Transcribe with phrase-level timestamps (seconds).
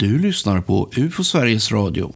[0.00, 2.12] Du lyssnar på UFO Sveriges Radio.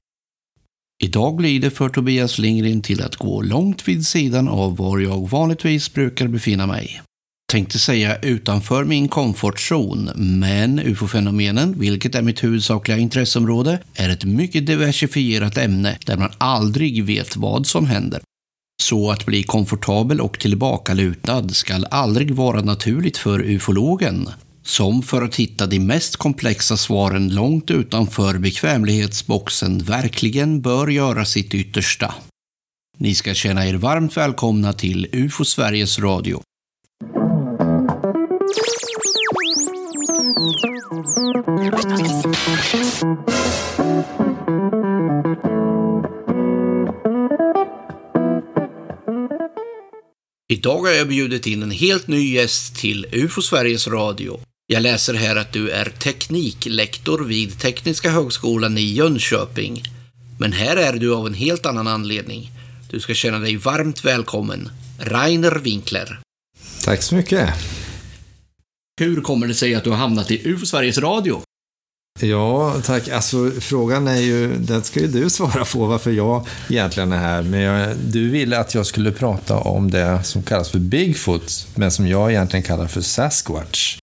[1.05, 5.29] Idag blir det för Tobias Lindgren till att gå långt vid sidan av var jag
[5.29, 7.02] vanligtvis brukar befinna mig.
[7.52, 14.66] Tänkte säga utanför min komfortzon, men ufo-fenomenen, vilket är mitt huvudsakliga intresseområde, är ett mycket
[14.66, 18.20] diversifierat ämne där man aldrig vet vad som händer.
[18.82, 24.29] Så att bli komfortabel och tillbakalutad skall aldrig vara naturligt för ufologen
[24.69, 31.54] som för att hitta de mest komplexa svaren långt utanför bekvämlighetsboxen verkligen bör göra sitt
[31.54, 32.15] yttersta.
[32.99, 36.43] Ni ska känna er varmt välkomna till UFO Sveriges Radio.
[50.48, 54.41] Idag har jag bjudit in en helt ny gäst till UFO Sveriges Radio.
[54.71, 59.83] Jag läser här att du är tekniklektor vid Tekniska högskolan i Jönköping.
[60.39, 62.51] Men här är du av en helt annan anledning.
[62.91, 64.69] Du ska känna dig varmt välkommen.
[65.01, 66.20] Rainer Winkler.
[66.84, 67.48] Tack så mycket.
[69.01, 71.42] Hur kommer det sig att du har hamnat i UFO Sveriges Radio?
[72.20, 73.09] Ja, tack.
[73.09, 77.42] Alltså, frågan är ju, den ska ju du svara på, varför jag egentligen är här.
[77.42, 81.91] Men jag, du ville att jag skulle prata om det som kallas för Bigfoot, men
[81.91, 83.98] som jag egentligen kallar för Sasquatch.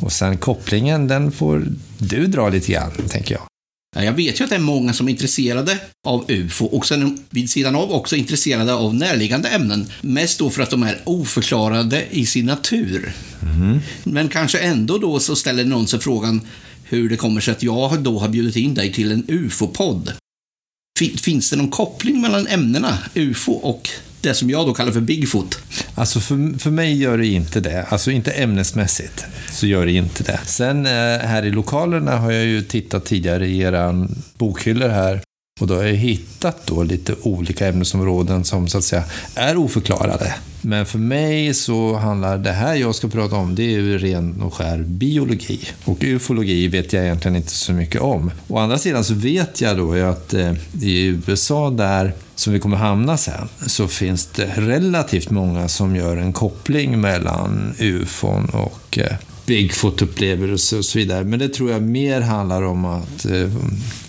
[0.00, 1.66] Och sen kopplingen, den får
[1.98, 3.42] du dra lite grann, tänker jag.
[3.96, 7.24] Ja, jag vet ju att det är många som är intresserade av UFO och sen
[7.30, 9.86] vid sidan av också intresserade av närliggande ämnen.
[10.00, 13.12] Mest då för att de är oförklarade i sin natur.
[13.42, 13.80] Mm.
[14.04, 16.40] Men kanske ändå då så ställer någon sig frågan
[16.84, 20.12] hur det kommer sig att jag då har bjudit in dig till en UFO-podd.
[20.98, 23.90] Finns det någon koppling mellan ämnena UFO och
[24.26, 25.58] det som jag då kallar för Bigfoot.
[25.94, 27.86] Alltså för, för mig gör det inte det.
[27.88, 30.40] Alltså inte ämnesmässigt så gör det inte det.
[30.44, 30.92] Sen eh,
[31.26, 35.20] här i lokalerna har jag ju tittat tidigare i era bokhyllor här
[35.60, 40.34] och då har jag hittat då lite olika ämnesområden som så att säga är oförklarade.
[40.60, 44.42] Men för mig så handlar det här jag ska prata om, det är ju ren
[44.42, 45.60] och skär biologi.
[45.84, 48.30] Och ufologi vet jag egentligen inte så mycket om.
[48.48, 50.52] Å andra sidan så vet jag då att eh,
[50.82, 56.16] i USA där, som vi kommer hamna sen, så finns det relativt många som gör
[56.16, 61.24] en koppling mellan ufon och eh, Bigfoot-upplevelser och så vidare.
[61.24, 63.50] Men det tror jag mer handlar om att eh,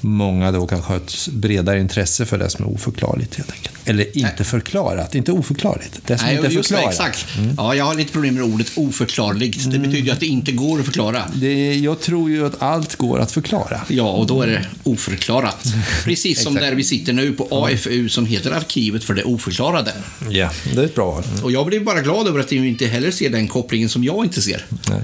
[0.02, 3.76] många då kanske har ett bredare intresse för det som är oförklarligt helt enkelt.
[3.86, 4.46] Eller inte Nej.
[4.46, 6.00] förklarat, inte oförklarligt.
[6.06, 6.84] Det som Nej, inte är förklarat.
[6.84, 7.38] Det, exakt.
[7.38, 7.56] Mm.
[7.58, 9.72] Ja, jag har lite problem med ordet oförklarligt.
[9.72, 11.24] Det betyder ju att det inte går att förklara.
[11.36, 13.81] Det, jag tror ju att allt går att förklara.
[13.88, 15.74] Ja, och då är det oförklarat.
[16.03, 19.94] Precis som där vi sitter nu på AFU som heter Arkivet för det oförklarade.
[20.30, 21.44] Ja, det är ett bra mm.
[21.44, 24.26] Och jag blir bara glad över att ni inte heller ser den kopplingen som jag
[24.26, 24.66] inte ser.
[24.90, 25.02] Nej.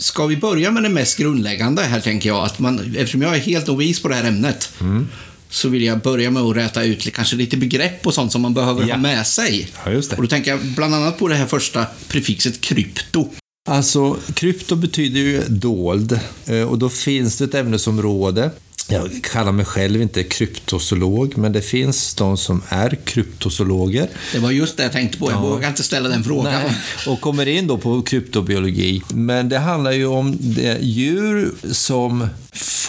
[0.00, 2.44] Ska vi börja med det mest grundläggande här, tänker jag.
[2.44, 5.08] Att man, eftersom jag är helt novis på det här ämnet, mm.
[5.50, 8.54] så vill jag börja med att räta ut kanske lite begrepp och sånt som man
[8.54, 8.94] behöver ja.
[8.94, 9.68] ha med sig.
[9.84, 10.16] Ja, just det.
[10.16, 13.28] Och då tänker jag bland annat på det här första prefixet krypto.
[13.68, 18.50] Alltså, krypto betyder ju dold eh, och då finns det ett ämnesområde
[18.90, 24.08] jag kallar mig själv inte kryptozoolog, men det finns de som är kryptozoologer.
[24.32, 25.30] Det var just det jag tänkte på.
[25.30, 25.40] Jag ja.
[25.40, 26.52] vågar inte ställa den frågan.
[26.52, 26.76] Nej.
[27.06, 29.02] Och kommer in då på kryptobiologi.
[29.08, 30.38] Men det handlar ju om
[30.80, 32.28] djur som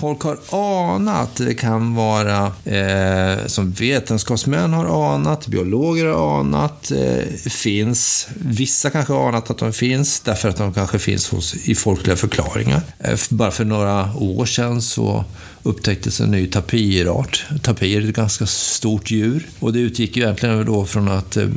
[0.02, 0.38] folk har
[0.96, 1.36] anat.
[1.36, 8.28] Det kan vara eh, som vetenskapsmän har anat, biologer har anat, eh, finns.
[8.36, 12.16] Vissa kanske har anat att de finns därför att de kanske finns hos, i folkliga
[12.16, 12.82] förklaringar.
[13.00, 15.26] Eh, bara för några år sedan så
[15.64, 17.46] upptäcktes en ny tapirart.
[17.62, 21.48] Tapir är ett ganska stort djur och det utgick ju egentligen då från att eh,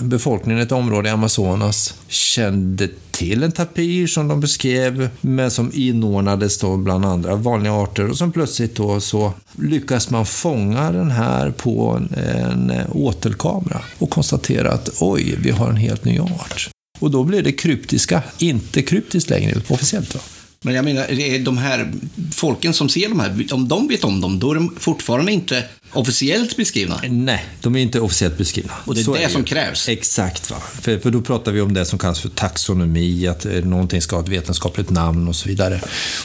[0.00, 5.70] befolkningen i ett område i Amazonas kände till en tapir som de beskrev, men som
[5.74, 11.10] inordnades då bland andra vanliga arter och som plötsligt då så lyckas man fånga den
[11.10, 16.70] här på en, en åtelkamera och konstatera att oj, vi har en helt ny art.
[17.00, 20.14] Och då blir det kryptiska, inte kryptiskt längre officiellt.
[20.14, 20.20] Va?
[20.64, 21.92] Men jag menar, de här
[22.32, 25.64] folken som ser de här, om de vet om dem, då är de fortfarande inte
[25.92, 27.00] officiellt beskrivna?
[27.08, 28.72] Nej, de är inte officiellt beskrivna.
[28.84, 29.88] Och det är Så det är som krävs?
[29.88, 30.50] Exakt.
[30.50, 30.56] Va?
[30.80, 34.16] För, för då pratar vi om det som kallas för taxonomi, att eh, någonting ska
[34.16, 35.80] ha ett vetenskapligt namn och så vidare.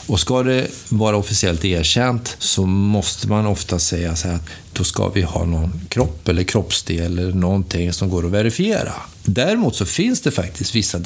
[0.07, 4.83] Och ska det vara officiellt erkänt så måste man ofta säga så här att då
[4.83, 8.93] ska vi ha någon kropp eller kroppsdel eller någonting som går att verifiera.
[9.23, 10.99] Däremot så finns det faktiskt vissa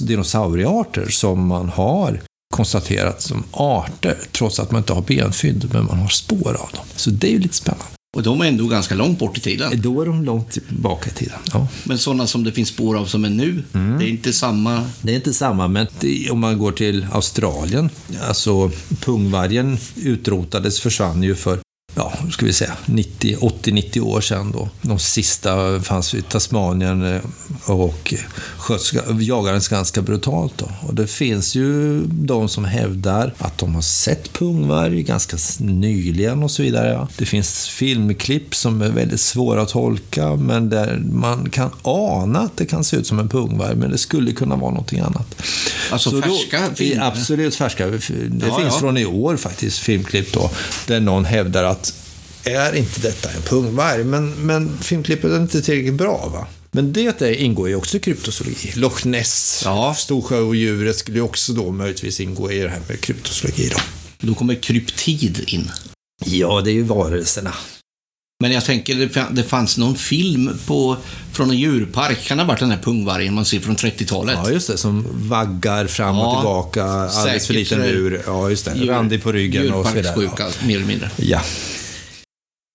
[0.00, 2.20] dinosauriearter som man har
[2.52, 6.84] konstaterat som arter, trots att man inte har benfynd, men man har spår av dem.
[6.96, 7.84] Så det är ju lite spännande.
[8.16, 9.80] Och de är ändå ganska långt bort i tiden.
[9.82, 11.38] Då är de långt tillbaka i tiden.
[11.52, 11.68] Ja.
[11.84, 14.84] Men sådana som det finns spår av som är nu, det är inte samma...
[15.02, 17.90] Det är inte samma, men det, om man går till Australien,
[18.28, 18.70] alltså
[19.00, 21.58] pungvargen utrotades, försvann ju för
[21.94, 24.68] ja, ska vi säga, 80-90 år sedan då.
[24.82, 27.20] De sista fanns i Tasmanien eh,
[27.66, 28.14] och
[28.56, 30.68] sköts, jagades ganska brutalt då.
[30.80, 36.50] Och det finns ju de som hävdar att de har sett pungvarg ganska nyligen och
[36.50, 37.06] så vidare.
[37.16, 42.56] Det finns filmklipp som är väldigt svåra att tolka, men där man kan ana att
[42.56, 45.34] det kan se ut som en pungvarg, men det skulle kunna vara någonting annat.
[45.90, 47.02] Alltså Så färska då?
[47.02, 47.86] Absolut färska.
[47.86, 48.00] Det
[48.48, 48.78] Ja, finns ja.
[48.80, 50.50] från i år faktiskt, filmklipp då,
[50.86, 51.81] där någon hävdar att
[52.44, 54.04] är inte detta en pungvarg?
[54.04, 56.46] Men, men filmklippet är inte tillräckligt bra va?
[56.70, 58.72] Men det ingår ju också i kryptozoologi.
[58.74, 59.94] Loch Ness, Ja.
[59.98, 63.78] Storsjöodjuret skulle ju också då möjligtvis ingå i det här med kryptozoologi då.
[64.26, 65.70] Då kommer kryptid in.
[66.24, 67.54] Ja, det är ju varelserna.
[68.42, 70.96] Men jag tänker, det fa- det fanns någon film på,
[71.32, 74.38] från en djurpark, kan det ha varit den här pungvargen man ser från 30-talet?
[74.44, 74.78] Ja, just det.
[74.78, 78.22] Som vaggar fram och Ja, tillbaka, alldeles för liten så är det ur.
[78.26, 78.74] Ja, just det.
[78.74, 80.14] Djur- Randig på ryggen och så vidare.
[80.20, 81.10] Djurparkssjuka, mer eller mindre.
[81.16, 81.42] Ja.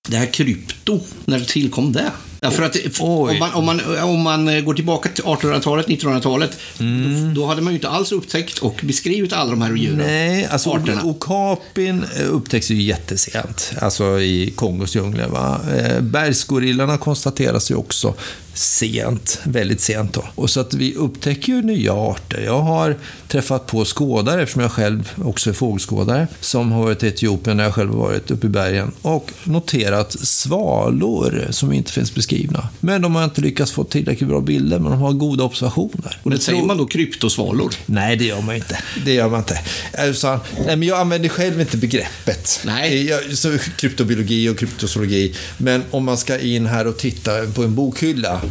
[0.08, 2.12] Det här krypto, när tillkom det?
[2.40, 6.58] Ja, för att om man, om, man, om man eh, går tillbaka till 1800-talet, 1900-talet,
[6.80, 7.34] Mm.
[7.34, 9.98] då, då hade man ju inte alls upptäckt och beskrivit alla de här djuren.
[9.98, 11.04] Nej, alltså Arterna.
[11.04, 15.28] okapin eh, upptäcks ju jättesent, alltså i Kongos djungler.
[15.28, 15.62] Va?
[15.78, 18.14] Eh, Bergsgorillorna konstateras ju också
[18.58, 20.24] sent, väldigt sent då.
[20.36, 22.42] Och så att vi upptäcker ju nya arter.
[22.46, 22.96] Jag har
[23.28, 27.64] träffat på skådare, eftersom jag själv också är fågelskådare, som har varit i Etiopien när
[27.64, 32.70] jag själv har varit uppe i bergen och noterat svalor som inte finns beskrivna.
[32.80, 36.20] Men de har inte lyckats få tillräckligt bra bilder, men de har goda observationer.
[36.24, 37.74] Och det det säger tror- man då kryptosvalor?
[37.86, 38.80] Nej, det gör man inte.
[39.06, 39.60] Det gör man inte.
[39.98, 42.60] Alltså, nej, men jag använder själv inte begreppet.
[42.66, 43.06] Nej.
[43.08, 45.36] Jag, så, kryptobiologi och kryptozoologi.
[45.58, 48.42] Men om man ska in här och titta på en bokhylla,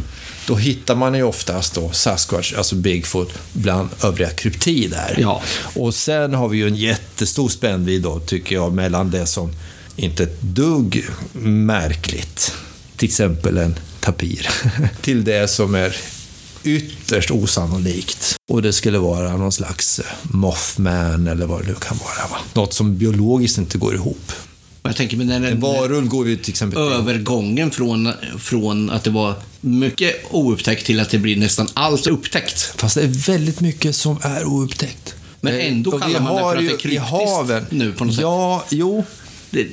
[0.47, 5.15] då hittar man ju oftast då Sasquatch, alltså Bigfoot, bland övriga kryptider.
[5.17, 5.41] Ja.
[5.75, 9.51] Och sen har vi ju en jättestor spännvidd då, tycker jag, mellan det som
[9.95, 11.05] inte ett dugg
[11.41, 12.53] märkligt,
[12.95, 14.49] till exempel en tapir,
[15.01, 15.95] till det som är
[16.63, 18.35] ytterst osannolikt.
[18.49, 22.29] Och det skulle vara någon slags Mothman eller vad det nu kan vara.
[22.29, 22.37] Va?
[22.53, 24.31] Något som biologiskt inte går ihop.
[24.83, 29.03] Jag tänker, men när En den, varulv går ju till exempel övergången från, från att
[29.03, 32.73] det var mycket oupptäckt till att det blir nästan allt upptäckt.
[32.75, 35.15] Fast det är väldigt mycket som är oupptäckt.
[35.41, 38.15] Men Eh, ändå vi kallar man det för att det är kryptiskt nu på något
[38.15, 38.21] sätt.
[38.21, 39.05] Ja, jo.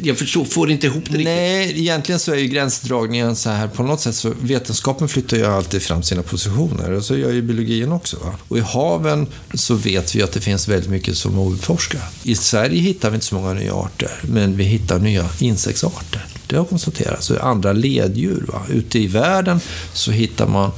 [0.03, 1.25] Jag förstår, får inte ihop det riktigt.
[1.25, 5.47] Nej, egentligen så är ju gränsdragningen så här, på något sätt så vetenskapen flyttar ju
[5.47, 8.17] alltid fram sina positioner och så gör ju biologin också.
[8.17, 8.35] Va?
[8.49, 12.03] Och i haven så vet vi att det finns väldigt mycket som är outforskat.
[12.23, 16.27] I Sverige hittar vi inte så många nya arter, men vi hittar nya insektsarter.
[16.47, 17.31] Det har konstaterats.
[17.31, 18.45] Och andra leddjur.
[18.49, 18.63] Va?
[18.71, 19.61] Ute i världen
[19.93, 20.71] så hittar man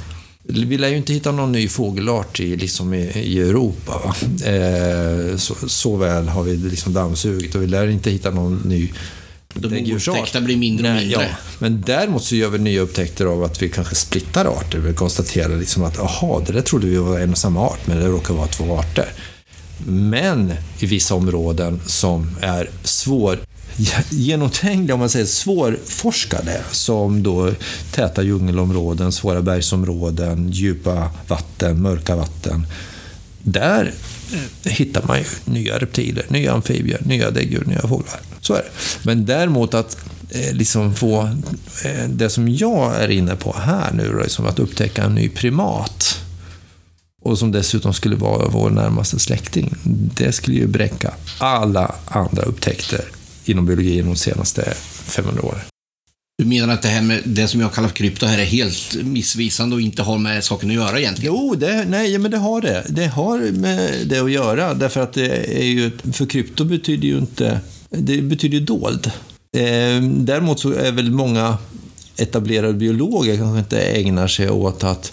[0.49, 4.15] vi lär ju inte hitta någon ny fågelart i, liksom i, i Europa.
[4.45, 8.93] Eh, så, så väl har vi liksom dammsugit och vi lär inte hitta någon ny
[9.55, 11.23] De oupptäckta blir mindre och Nej, mindre.
[11.23, 11.37] Ja.
[11.59, 14.79] Men däremot så gör vi nya upptäckter av att vi kanske splittar arter.
[14.79, 17.97] Vi konstaterar liksom att aha, det där trodde vi var en och samma art, men
[17.97, 19.09] det råkar vara två arter.
[19.87, 23.39] Men i vissa områden som är svår
[24.11, 27.51] genomträngliga, om man säger svårforskade, som då
[27.91, 32.67] täta djungelområden, svåra bergsområden, djupa vatten, mörka vatten.
[33.43, 33.93] Där
[34.33, 38.21] eh, hittar man ju nya reptiler, nya amfibier, nya däggdjur, nya fåglar.
[38.41, 38.71] Så är det.
[39.03, 39.97] Men däremot att
[40.31, 41.23] eh, liksom få
[41.85, 46.21] eh, det som jag är inne på här nu, liksom att upptäcka en ny primat
[47.23, 49.75] och som dessutom skulle vara vår närmaste släkting,
[50.17, 53.05] det skulle ju bräcka alla andra upptäckter
[53.49, 54.75] inom biologin de senaste
[55.05, 55.61] 500 åren.
[56.39, 58.97] Du menar att det här med det som jag kallar för krypto här är helt
[59.03, 61.35] missvisande och inte har med saken att göra egentligen?
[61.35, 62.85] Jo, det, nej, men det har det.
[62.89, 67.19] Det har med det att göra, därför att det är ju, för krypto betyder ju
[67.19, 67.61] inte,
[67.91, 69.07] det betyder ju dold.
[69.57, 71.59] Eh, däremot så är väl många
[72.17, 75.13] etablerade biologer kanske inte ägnar sig åt att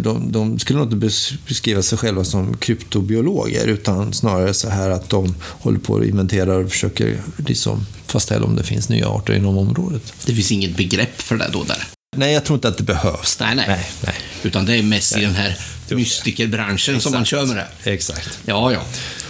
[0.00, 4.90] de, de skulle nog inte bes- beskriva sig själva som kryptobiologer, utan snarare så här
[4.90, 9.34] att de håller på och inventerar och försöker liksom fastställa om det finns nya arter
[9.34, 10.12] inom området.
[10.26, 11.82] Det finns inget begrepp för det då där.
[12.16, 13.40] Nej, jag tror inte att det behövs.
[13.40, 13.64] Nej, nej.
[13.68, 14.14] nej, nej.
[14.42, 15.58] Utan det är mest i den här
[15.90, 17.90] mystikerbranschen som man kör med det.
[17.90, 18.38] Exakt.
[18.46, 18.80] Ja, ja.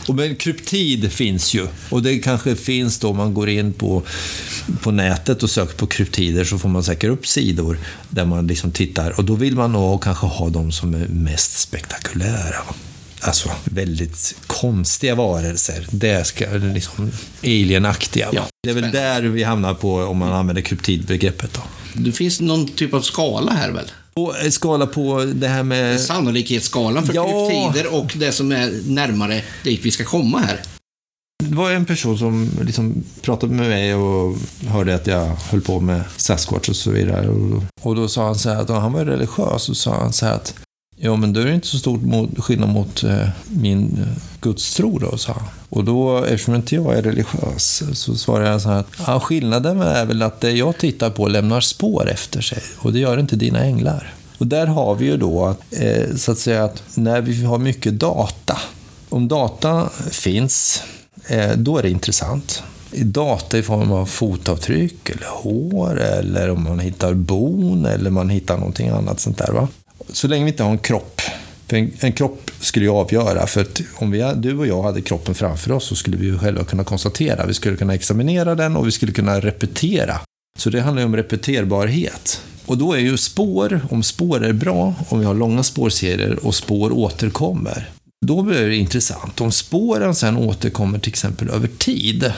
[0.06, 1.66] Och men kryptid finns ju.
[1.90, 4.02] Och det kanske finns då, om man går in på,
[4.82, 7.78] på nätet och söker på kryptider så får man säkert upp sidor
[8.11, 9.11] där man liksom tittar.
[9.11, 12.56] Och då vill man nog kanske ha de som är mest spektakulära.
[13.21, 15.87] alltså, väldigt konstiga varelser.
[15.90, 17.11] Det ska liksom
[17.42, 18.28] alienaktiga.
[18.32, 21.54] Ja, det är väl där vi hamnar på om man använder kryptidbegreppet.
[21.54, 21.61] Då.
[21.94, 23.90] Det finns någon typ av skala här väl?
[24.14, 26.00] Och en skala på det här med...
[26.00, 27.25] Sannolikhetsskalan för Ja.
[27.49, 30.61] kryptider och det som är närmare dit vi ska komma här.
[31.45, 34.37] Det var en person som liksom pratade med mig och
[34.69, 37.28] hörde att jag höll på med Sasquatch och så vidare.
[37.83, 40.35] Och, då sa han så här att han var religiös och sa han så här
[40.35, 40.54] att
[41.04, 45.18] Ja, men då är det inte så stor skillnad mot eh, min eh, gudstro då,
[45.18, 45.42] sa han.
[45.68, 49.80] Och då, eftersom inte jag är religiös, så svarade jag så här att ja, skillnaden
[49.80, 53.37] är väl att det jag tittar på lämnar spår efter sig och det gör inte
[53.37, 54.14] dina änglar.
[54.38, 55.56] Och där har vi ju då
[56.16, 58.59] så att säga att när vi har mycket data,
[59.09, 60.82] om data finns,
[61.56, 62.62] då är det intressant.
[62.97, 68.56] Data i form av fotavtryck eller hår eller om man hittar bon eller man hittar
[68.59, 69.52] någonting annat sånt där.
[69.52, 69.68] Va?
[70.09, 71.21] Så länge vi inte har en kropp.
[71.66, 73.47] För en, en kropp skulle ju avgöra.
[73.47, 76.38] För att om vi, du och jag hade kroppen framför oss så skulle vi ju
[76.38, 77.47] själva kunna konstatera.
[77.47, 80.21] Vi skulle kunna examinera den och vi skulle kunna repetera.
[80.59, 82.42] Så det handlar ju om repeterbarhet.
[82.66, 86.54] Och då är ju spår, om spår är bra, om vi har långa spårserier och
[86.54, 87.90] spår återkommer,
[88.26, 89.40] då blir det intressant.
[89.40, 92.32] Om spåren sen återkommer till exempel över tid,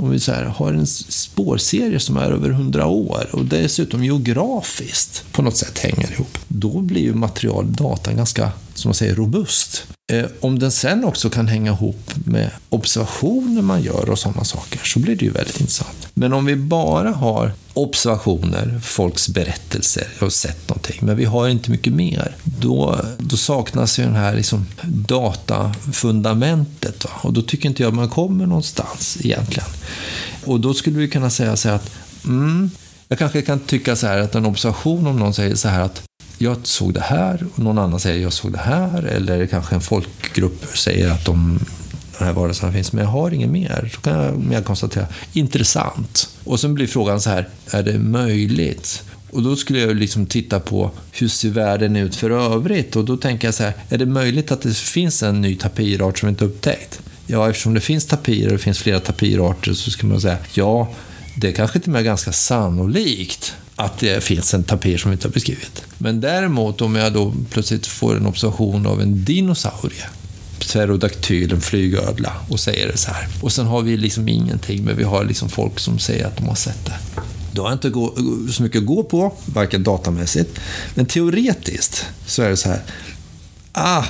[0.00, 5.24] om vi så här, har en spårserie som är över 100 år och dessutom geografiskt
[5.32, 9.86] på något sätt hänger ihop, då blir ju material, data, ganska, som man säger, robust.
[10.12, 14.80] Eh, om den sen också kan hänga ihop med observationer man gör och sådana saker,
[14.84, 16.08] så blir det ju väldigt intressant.
[16.14, 21.48] Men om vi bara har observationer, folks berättelser, jag har sett någonting, men vi har
[21.48, 27.04] inte mycket mer, då, då saknas ju den här liksom datafundamentet.
[27.04, 27.10] Va?
[27.22, 29.68] Och då tycker inte jag man kommer någonstans egentligen.
[30.44, 31.90] Och då skulle vi kunna säga så här att,
[32.24, 32.70] mm,
[33.08, 36.02] jag kanske kan tycka så här att en observation om någon säger så här att
[36.42, 39.80] jag såg det här och någon annan säger jag såg det här eller kanske en
[39.80, 41.60] folkgrupp säger att de
[42.18, 43.90] den här varelserna finns, men jag har inget mer.
[43.94, 46.28] Så kan jag mer konstatera, intressant.
[46.44, 49.02] Och sen blir frågan så här, är det möjligt?
[49.30, 52.96] Och då skulle jag liksom titta på hur ser världen ut för övrigt?
[52.96, 56.18] Och då tänker jag så här, är det möjligt att det finns en ny tapirart
[56.18, 57.00] som inte är upptäckt?
[57.26, 60.88] Ja, eftersom det finns tapirer och det finns flera tapirarter så skulle man säga, ja,
[61.36, 65.14] det är kanske till och med ganska sannolikt att det finns en tapir som vi
[65.14, 65.82] inte har beskrivit.
[65.98, 70.04] Men däremot om jag då plötsligt får en observation av en dinosaurie,
[70.58, 73.28] pterodaktyl, en flygödla, och säger det så här.
[73.42, 76.48] Och sen har vi liksom ingenting, men vi har liksom folk som säger att de
[76.48, 77.22] har sett det.
[77.52, 78.14] Då har jag inte gå,
[78.52, 80.60] så mycket att gå på, varken datamässigt,
[80.94, 82.80] men teoretiskt så är det så här.
[83.72, 84.04] Ah,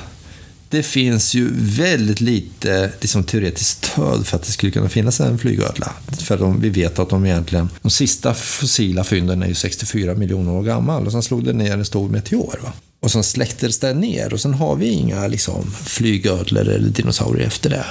[0.70, 5.38] det finns ju väldigt lite liksom, teoretiskt stöd för att det skulle kunna finnas en
[5.38, 5.92] flygödla.
[6.18, 10.52] För de, vi vet att de egentligen, de sista fossila fynden är ju 64 miljoner
[10.52, 12.60] år gammal och sen slog det ner en stor meteor.
[12.62, 12.72] Va?
[13.00, 17.70] Och sen släcktes det ner och sen har vi inga liksom, flygödlor eller dinosaurier efter
[17.70, 17.86] det.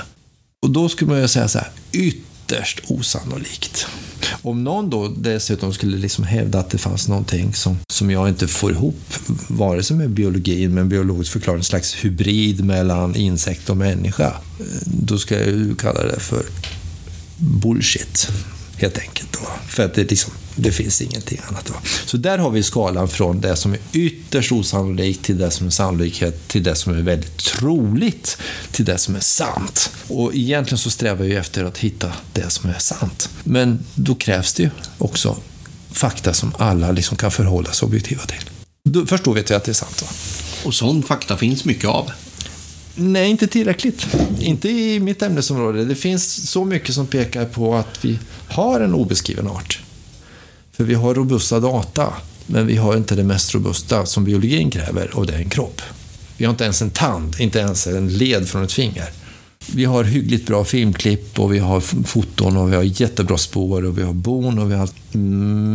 [0.61, 1.69] Och då skulle man ju säga så här,
[2.49, 3.87] ytterst osannolikt.
[4.41, 8.47] Om någon då dessutom skulle liksom hävda att det fanns någonting som, som jag inte
[8.47, 9.13] får ihop,
[9.47, 14.27] vare sig med biologin, men biologisk förklaring, en slags hybrid mellan insekt och människa,
[14.59, 16.43] eh, då ska jag ju kalla det för
[17.37, 18.29] bullshit,
[18.81, 19.33] helt enkelt.
[19.33, 19.39] Då.
[19.67, 21.65] För att det, liksom, det finns ingenting annat.
[21.65, 21.73] Då.
[22.05, 25.71] Så där har vi skalan från det som är ytterst osannolikt till det som är
[25.71, 28.37] sannolikhet, till det som är väldigt troligt,
[28.71, 29.91] till det som är sant.
[30.07, 33.29] Och egentligen så strävar vi efter att hitta det som är sant.
[33.43, 35.37] Men då krävs det ju också
[35.91, 38.49] fakta som alla liksom kan förhålla sig objektiva till.
[38.89, 40.01] Då, först då vet vi att det är sant.
[40.01, 40.07] Va?
[40.63, 42.11] Och sån fakta finns mycket av.
[42.99, 44.07] Nej, inte tillräckligt.
[44.39, 45.85] Inte i mitt ämnesområde.
[45.85, 49.81] Det finns så mycket som pekar på att vi har en obeskriven art.
[50.71, 52.13] För vi har robusta data,
[52.45, 55.81] men vi har inte det mest robusta som biologin kräver, och det är en kropp.
[56.37, 59.09] Vi har inte ens en tand, inte ens en led från ett finger.
[59.73, 63.97] Vi har hyggligt bra filmklipp och vi har foton och vi har jättebra spår och
[63.97, 64.89] vi har bon och vi har...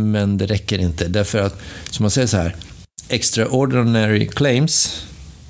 [0.03, 2.55] Men det räcker inte, därför att, som man säger så här,
[3.09, 5.05] extraordinary claims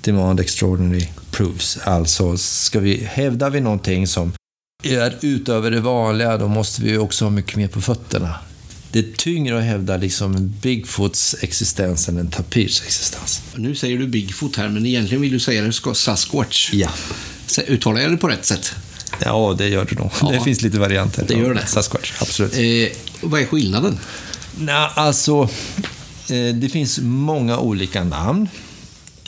[0.06, 1.78] demand extraordinary proofs.
[1.84, 4.34] Alltså, ska vi, hävdar vi någonting som
[4.84, 8.36] är utöver det vanliga, då måste vi också ha mycket mer på fötterna.
[8.92, 13.42] Det är tyngre att hävda liksom Bigfoots existens än en tapirs existens.
[13.56, 16.74] Nu säger du Bigfoot här, men egentligen vill du säga det Sasquatch.
[16.74, 16.90] Ja.
[17.68, 18.76] Uttalar jag det på rätt sätt?
[19.20, 20.12] Ja, det gör det nog.
[20.22, 20.32] Ja.
[20.32, 21.26] Det finns lite varianter.
[21.28, 21.66] Det gör det.
[21.66, 22.54] Sasquatch, absolut.
[22.54, 24.00] Eh, vad är skillnaden?
[24.58, 25.50] Nej, alltså,
[26.30, 28.50] eh, det finns många olika namn.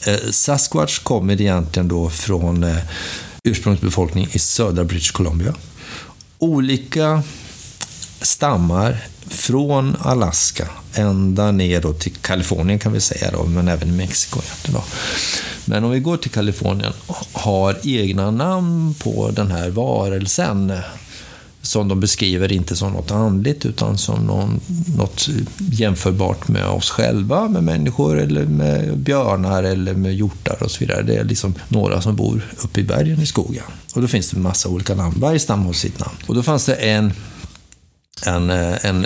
[0.05, 2.77] Eh, Sasquatch kommer egentligen då från eh,
[3.43, 5.55] ursprungsbefolkning i södra British Columbia.
[6.39, 7.23] Olika
[8.21, 8.97] stammar
[9.29, 14.39] från Alaska ända ner då till Kalifornien kan vi säga då, men även i Mexiko.
[14.65, 14.83] Då.
[15.65, 16.93] Men om vi går till Kalifornien,
[17.31, 20.73] har egna namn på den här varelsen
[21.67, 24.59] som de beskriver inte som något andligt utan som någon,
[24.97, 30.79] något jämförbart med oss själva, med människor eller med björnar eller med hjortar och så
[30.79, 31.01] vidare.
[31.01, 33.63] Det är liksom några som bor uppe i bergen i skogen.
[33.93, 35.15] Och då finns det en massa olika namn.
[35.19, 36.15] Varje stam har sitt namn.
[36.25, 37.13] Och då fanns det en
[38.25, 39.05] en, en,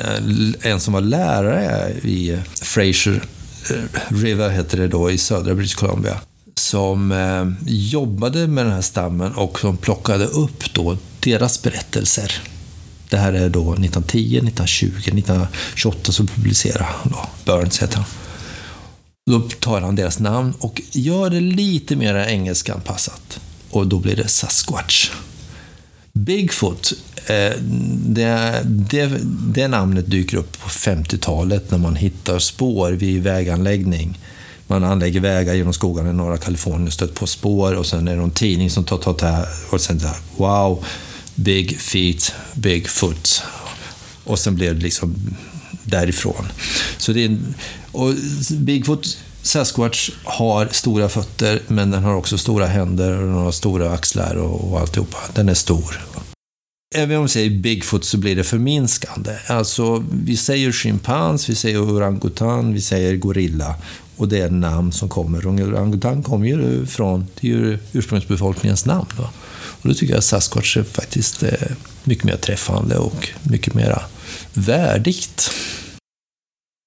[0.62, 3.24] en som var lärare i Fraser
[3.70, 6.18] eh, River, heter det då, i södra British Columbia
[6.56, 12.42] som eh, jobbade med den här stammen och som plockade upp då deras berättelser.
[13.10, 18.06] Det här är då 1910, 1920, 1928 så publicerade han då, Burns heter han.
[19.26, 23.40] Då tar han deras namn och gör det lite mer engelskanpassat.
[23.70, 25.12] Och då blir det Sasquatch.
[26.14, 26.94] Bigfoot,
[27.26, 27.58] eh,
[27.94, 29.12] det, det,
[29.54, 34.18] det namnet dyker upp på 50-talet när man hittar spår vid väganläggning
[34.72, 38.12] man anlägger vägar genom skogarna i norra Kalifornien och stött på spår och sen är
[38.12, 40.86] det någon tidning som tar tag här och sen där, wow,
[41.36, 43.44] big feet, big foot.
[44.24, 45.16] Och sen blev det liksom
[45.84, 46.46] därifrån.
[46.98, 47.38] Så det är,
[47.92, 48.14] och
[48.52, 53.92] Bigfoot Sasquatch har stora fötter, men den har också stora händer och den har stora
[53.92, 55.18] axlar och, och alltihopa.
[55.34, 56.02] Den är stor.
[56.96, 59.32] Även om vi säger Bigfoot så blir det förminskande.
[59.48, 63.76] Alltså, vi säger schimpans, vi säger orangutan, vi säger gorilla.
[64.18, 65.48] Och det är namn som kommer.
[65.48, 69.08] Orangutan kommer ju från det är ju ursprungsbefolkningens namn.
[69.18, 69.30] Va?
[69.82, 71.50] Och då tycker jag att Sasquatch är faktiskt eh,
[72.04, 74.02] mycket mer träffande och mycket mer
[74.54, 75.52] värdigt.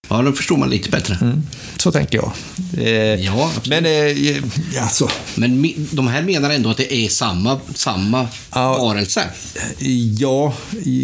[0.08, 1.18] Ja, då förstår man lite bättre.
[1.20, 1.42] Mm,
[1.76, 2.32] så tänker jag.
[2.78, 5.08] Eh, ja, men, eh, alltså.
[5.34, 9.22] men de här menar ändå att det är samma, samma ja, varelse?
[10.18, 10.54] Ja,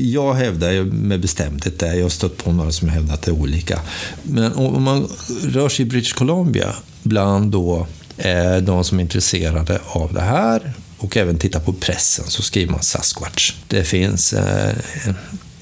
[0.03, 1.97] jag hävdar med bestämdhet det.
[1.97, 3.81] Jag har stött på några som hävdar att det är olika.
[4.23, 5.09] Men om man
[5.43, 10.73] rör sig i British Columbia bland då eh, de som är intresserade av det här
[11.00, 13.54] och även titta på pressen så skriver man Sasquatch.
[13.69, 14.75] Det finns eh,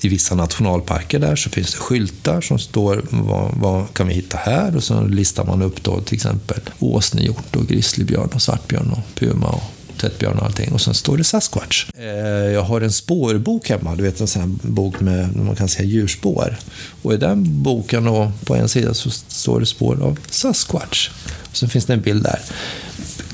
[0.00, 4.38] i vissa nationalparker där så finns det skyltar som står vad, vad kan vi hitta
[4.38, 9.21] här och så listar man upp då till exempel åsnehjort och grizzlybjörn och svartbjörn och
[9.21, 9.62] puma och
[9.99, 10.73] tvättbjörn och allting.
[10.73, 11.87] Och sen står det Sasquatch.
[11.99, 12.07] Eh,
[12.52, 15.88] jag har en spårbok hemma, du vet en sån här bok med, man kan säga
[15.88, 16.57] djurspår.
[17.03, 21.11] Och i den boken då, på en sida så står det spår av Sasquatch.
[21.51, 22.40] Och sen finns det en bild där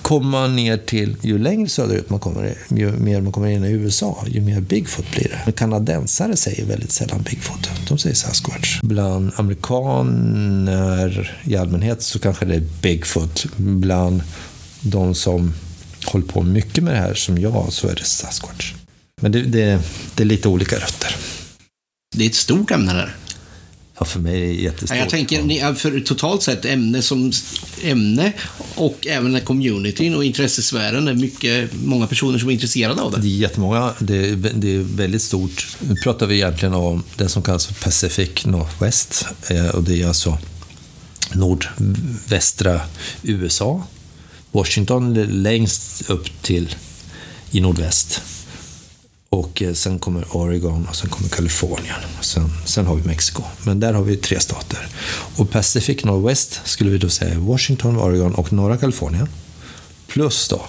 [0.04, 3.70] kommer man ner till, ju längre söderut man kommer, ju mer man kommer in i
[3.70, 5.40] USA, ju mer Bigfoot blir det.
[5.44, 7.70] Men kanadensare säger väldigt sällan Bigfoot.
[7.88, 8.80] De säger Sasquatch.
[8.82, 13.46] Bland amerikaner i allmänhet så kanske det är Bigfoot.
[13.56, 14.22] Bland
[14.80, 15.54] de som
[16.04, 18.74] håller på mycket med det här som jag, så är det Sasquatch.
[19.22, 19.80] Men det, det,
[20.14, 21.16] det är lite olika rötter.
[22.16, 23.14] Det är ett stort ämne där.
[23.98, 24.98] Ja, för mig är det jättestort.
[24.98, 27.32] Jag tänker, för totalt sett ämne som
[27.82, 28.32] ämne
[28.74, 33.18] och även communityn och intressesfären är mycket, många personer som är intresserade av det.
[33.20, 33.92] Det är jättemånga.
[33.98, 35.76] Det är, det är väldigt stort.
[35.78, 40.08] Nu pratar vi egentligen om det som kallas för Pacific Northwest eh, och det är
[40.08, 40.38] alltså
[41.32, 42.80] nordvästra
[43.22, 43.82] USA.
[44.52, 46.74] Washington längst upp till
[47.50, 48.20] i nordväst.
[49.34, 52.00] Och eh, sen kommer Oregon och sen kommer Kalifornien.
[52.20, 53.42] Sen, sen har vi Mexiko.
[53.62, 54.78] Men där har vi tre stater.
[55.36, 59.28] Och Pacific Northwest skulle vi då säga Washington, Oregon och norra Kalifornien.
[60.06, 60.62] Plus då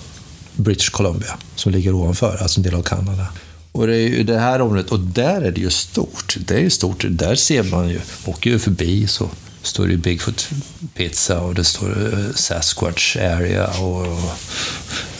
[0.55, 3.27] British Columbia som ligger ovanför, alltså en del av Kanada.
[3.71, 6.37] Och det är ju det här området, och där är det ju stort.
[6.39, 7.05] Det är ju stort.
[7.09, 9.29] Där ser man ju, åker ju förbi så
[9.65, 10.49] står det Bigfoot
[10.93, 14.05] Pizza och det står eh, Sasquatch Area och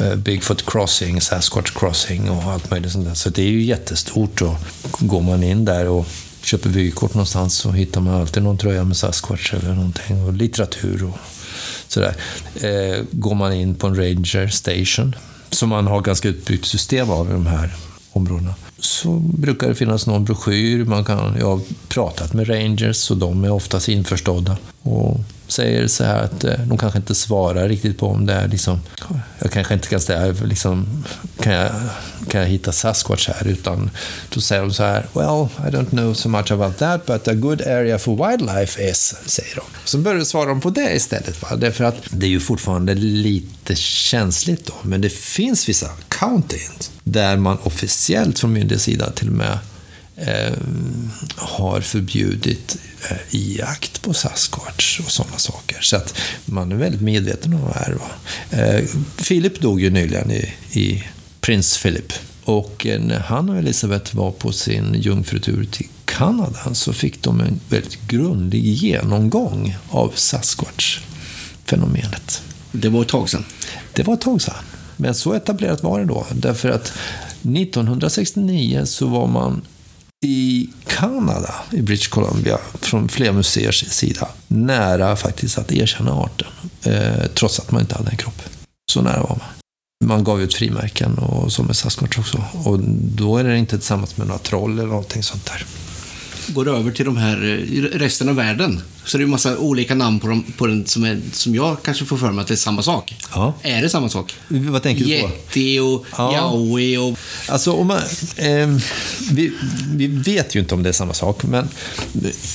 [0.05, 3.13] eh, Bigfoot Crossing, Sasquatch Crossing och allt möjligt sånt där.
[3.13, 4.55] Så det är ju jättestort och
[4.99, 6.07] går man in där och
[6.41, 11.03] köper vykort någonstans så hittar man alltid någon tröja med Sasquatch eller någonting och litteratur
[11.03, 11.17] och
[11.87, 12.15] sådär.
[12.55, 15.15] Eh, går man in på en Ranger Station,
[15.49, 17.75] som man har ganska utbyggt system av i de här
[18.15, 20.85] områdena, så brukar det finnas någon broschyr.
[20.85, 24.57] Man kan, jag har pratat med Rangers och de är oftast införstådda.
[24.81, 28.47] Och säger så här att eh, de kanske inte svarar riktigt på om det är
[28.47, 28.81] liksom,
[29.39, 31.03] jag kanske inte kan säga liksom,
[31.39, 31.71] kan jag,
[32.29, 33.47] kan jag hitta Sasquatch här?
[33.47, 33.89] Utan
[34.29, 37.33] då säger de så här, well, I don't know so much about that, but a
[37.33, 39.63] good area for wildlife is, säger de.
[39.85, 41.55] Så börjar de svara på det istället, va?
[41.55, 47.37] därför att det är ju fortfarande lite känsligt då, men det finns vissa counties där
[47.37, 49.59] man officiellt från myndighetssida till och med
[50.15, 50.53] eh,
[51.35, 52.77] har förbjudit
[53.09, 53.17] eh,
[53.57, 55.77] jakt på Sasquatch och sådana saker.
[55.81, 57.97] Så att man är väldigt medveten om det här.
[58.49, 58.85] Eh,
[59.27, 61.03] Philip dog ju nyligen i, i
[61.41, 62.13] Prins Philip.
[62.43, 67.59] Och när han och Elisabeth var på sin jungfrutur till Kanada så fick de en
[67.69, 72.41] väldigt grundlig genomgång av Sasquatch-fenomenet.
[72.71, 73.45] Det var ett tag sedan.
[73.93, 74.55] Det var ett tag sedan.
[74.97, 76.25] Men så etablerat var det då.
[76.31, 76.93] Därför att
[77.41, 79.61] 1969 så var man
[80.25, 86.47] i Kanada, i British Columbia, från flera museers sida, nära faktiskt att erkänna arten.
[86.83, 88.41] Eh, trots att man inte hade en kropp.
[88.91, 89.39] Så nära var man.
[90.05, 92.43] Man gav ut frimärken och så med Sasquatch också.
[92.63, 95.65] Och då är det inte tillsammans med några troll eller någonting sånt där.
[96.47, 98.81] Går över till de här i resten av världen.
[99.05, 101.77] Så det är en massa olika namn på, dem, på den som, är, som jag
[101.83, 103.15] kanske får för mig att det är samma sak.
[103.33, 103.53] Ja.
[103.61, 104.33] Är det samma sak?
[104.47, 105.27] Vad tänker du på?
[105.27, 106.53] Yeti och Ja.
[106.53, 107.17] Yowie och...
[107.49, 107.97] Alltså, om man,
[108.35, 108.77] eh,
[109.31, 109.51] vi,
[109.95, 111.69] vi vet ju inte om det är samma sak, men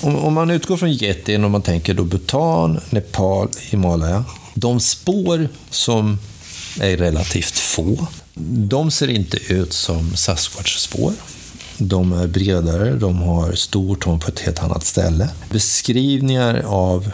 [0.03, 4.25] om, om man utgår från yetin och man tänker då Bhutan, Nepal, Himalaya.
[4.55, 6.19] De spår som
[6.81, 8.07] är relativt få,
[8.69, 11.13] de ser inte ut som Sasquatch-spår.
[11.83, 15.29] De är bredare, de har stor tån på ett helt annat ställe.
[15.51, 17.11] Beskrivningar av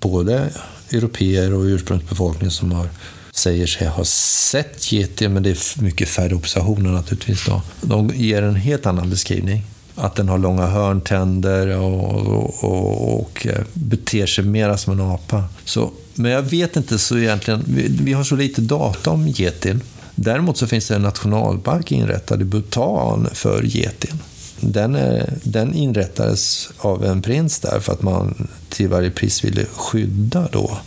[0.00, 0.50] både
[0.92, 2.88] europeer och ursprungsbefolkning som har,
[3.32, 7.46] säger sig ha sett getingar, men det är mycket färre observationer naturligtvis.
[7.46, 7.62] Då.
[7.80, 9.64] De ger en helt annan beskrivning.
[9.94, 15.00] Att den har långa hörntänder och, och, och, och eh, beter sig mera som en
[15.00, 15.44] apa.
[15.64, 19.80] Så, men jag vet inte så egentligen, vi, vi har så lite data om getin.
[20.22, 24.18] Däremot så finns det en nationalpark inrättad i Bhutan för getin.
[24.60, 29.64] Den, är, den inrättades av en prins där för att man till varje pris ville
[29.64, 30.78] skydda då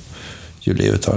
[0.63, 1.07] djurlivet.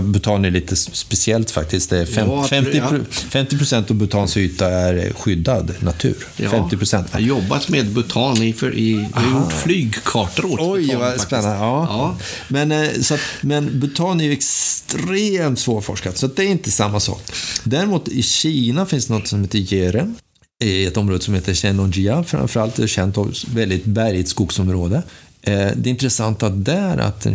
[0.00, 1.90] Bhutan är lite speciellt faktiskt.
[1.90, 2.90] Det är fem, Ja, 50, ja.
[3.10, 6.26] 50 procent av Bhutans yta är skyddad natur.
[6.36, 7.06] Ja, 50 procent.
[7.10, 8.52] Jag har jobbat med Bhutan i...
[8.52, 11.56] För, i jag har gjort flygkartor åt Oj, Bhutan, vad spännande.
[11.56, 11.86] Ja.
[11.88, 12.16] Ja.
[12.48, 17.00] Men, eh, så att, men Bhutan är ju extremt svårforskat, så det är inte samma
[17.00, 17.22] sak.
[17.64, 20.16] Däremot i Kina finns något som heter Jeren.
[20.64, 23.16] I ett område som heter Chenonjia, framförallt är känt
[23.54, 25.02] väldigt bergigt skogsområde.
[25.42, 27.34] Eh, det intressanta där är att den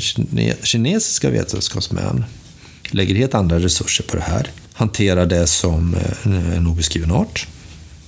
[0.63, 2.26] kinesiska vetenskapsmän
[2.91, 4.52] lägger helt andra resurser på det här.
[4.74, 7.48] Hanterar det som eh, en, obeskriven art.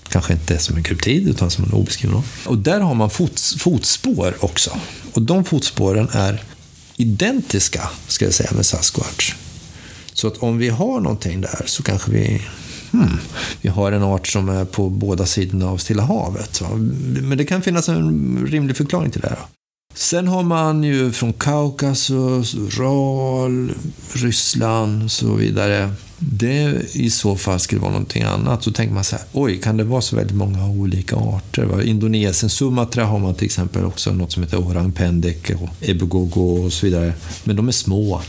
[0.10, 2.26] Kanske inte som en kryptid, utan som en obeskriven art.
[2.46, 4.72] Och där har man fots, fotspår också.
[5.14, 6.44] Och de fotspåren är
[6.98, 9.34] identiska, ska jag säga, med Sasquatch.
[10.14, 12.42] Så att om vi har någonting där så kanske vi...
[12.92, 13.18] Hmm,
[13.62, 16.62] vi har en art som är på båda sidorna av Stilla havet.
[17.22, 19.40] Men det kan finnas en rimlig förklaring till det här.
[19.94, 23.72] Sen har man ju från Kaukasus, Ural,
[24.14, 25.92] Ryssland och så vidare.
[26.20, 28.64] Det i så fall skulle vara någonting annat.
[28.64, 31.82] Så tänker man så här, oj, kan det vara så väldigt många olika arter?
[31.82, 36.74] Indonesien, Sumatra har man till exempel också något som heter orang pendek och ebugogo och
[36.74, 37.14] så vidare.
[37.44, 38.22] Men de är små.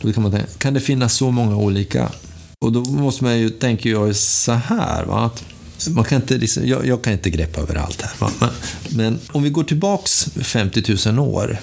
[0.00, 2.12] Då kan man tänka, kan det finnas så många olika?
[2.58, 5.24] Och då måste man ju, tänker jag så här, va?
[5.24, 5.44] att
[5.88, 8.30] man kan inte, liksom, jag, jag kan inte greppa över allt här.
[8.40, 8.50] Men,
[8.90, 11.58] men om vi går tillbaks 50 000 år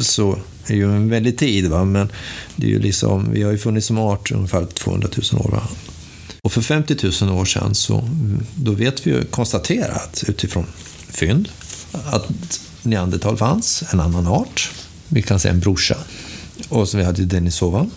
[0.00, 1.66] så är ju en väldig tid.
[1.66, 1.84] Va?
[1.84, 2.08] Men
[2.56, 5.50] det är ju liksom, vi har ju funnits som art i ungefär 200 000 år.
[5.50, 5.62] Va?
[6.42, 8.08] Och för 50 000 år sedan så
[8.54, 10.66] då vet vi ju konstaterat utifrån
[11.08, 11.48] fynd
[11.92, 14.70] att neandertal fanns, en annan art.
[15.08, 15.96] Vi kan säga en brorsa.
[16.68, 17.90] Och så vi hade Denisovan.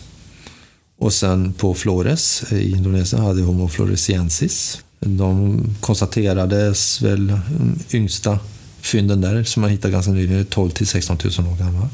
[0.99, 4.81] Och sen på Flores i Indonesien hade vi Homo floresiensis.
[4.99, 8.39] De konstaterades väl mm, yngsta
[8.81, 11.89] fynden där som man hittade ganska nyligen, 12 till 16 000 år gamla.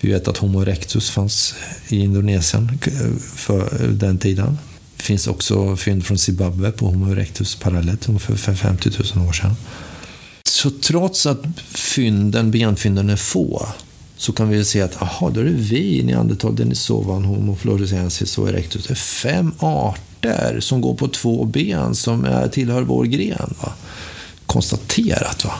[0.00, 1.54] Vi vet att Homo erectus fanns
[1.88, 4.58] i Indonesien eh, för eh, den tiden.
[4.96, 9.32] Det finns också fynd från Zimbabwe på Homo erectus parallellt ungefär för 50 000 år
[9.32, 9.54] sedan.
[10.44, 11.42] Så trots att
[11.74, 13.68] fynden, benfynden är få
[14.16, 18.48] så kan vi se att aha, då är det vi, neandertal, denisovan, homo floresiensis och
[18.48, 18.86] erectus.
[18.86, 20.07] Det är fem arter
[20.60, 23.54] som går på två ben som är, tillhör vår gren.
[23.60, 23.72] Va?
[24.46, 25.44] Konstaterat.
[25.44, 25.54] Va?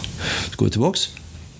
[0.50, 1.08] Så går vi tillbaks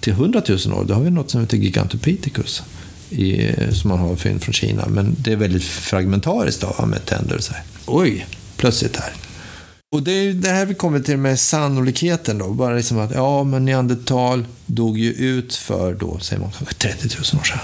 [0.01, 2.63] till 100 000 år, då har vi något som heter Gigantopithecus.
[3.11, 4.87] I, som man har fynd från Kina.
[4.87, 7.63] Men det är väldigt fragmentariskt då, med tänder och så här.
[7.87, 9.13] Oj, plötsligt här.
[9.93, 12.49] Och det är det här vi kommer till med sannolikheten då.
[12.49, 17.09] Bara liksom att, ja men neandertal dog ju ut för då, säger man kanske 30
[17.33, 17.59] 000 år sedan.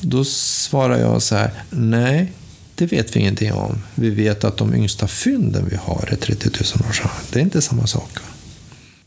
[0.00, 2.32] Då svarar jag så här, nej,
[2.80, 3.78] det vet vi ingenting om.
[3.94, 7.08] Vi vet att de yngsta fynden vi har är 30 000 år sedan.
[7.32, 8.10] Det är inte samma sak.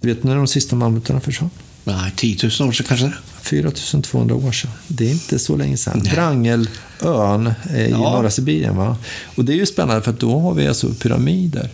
[0.02, 1.50] Vet du när de sista mammutarna försvann?
[1.84, 3.12] Nej, 10 000 år sedan kanske?
[3.42, 4.72] 4200 år sedan.
[4.88, 6.02] Det är inte så länge sedan.
[6.14, 7.98] Wrangelön eh, i Ja.
[7.98, 8.76] norra Sibirien.
[8.78, 8.98] Va?
[9.36, 11.70] Och det är ju spännande för att då har vi alltså pyramider.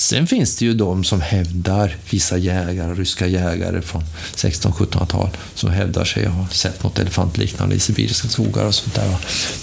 [0.00, 4.02] Sen finns det ju de som hävdar, vissa jägare, ryska jägare från
[4.34, 9.08] 1600-1700-tal, som hävdar sig ha sett något elefantliknande i sibiriska skogar och sånt där.
[9.08, 9.18] Va?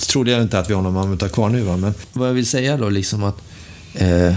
[0.07, 1.77] Trodde jag inte att vi har någon mammutar kvar nu, va?
[1.77, 3.37] men vad jag vill säga då liksom att
[3.93, 4.35] eh,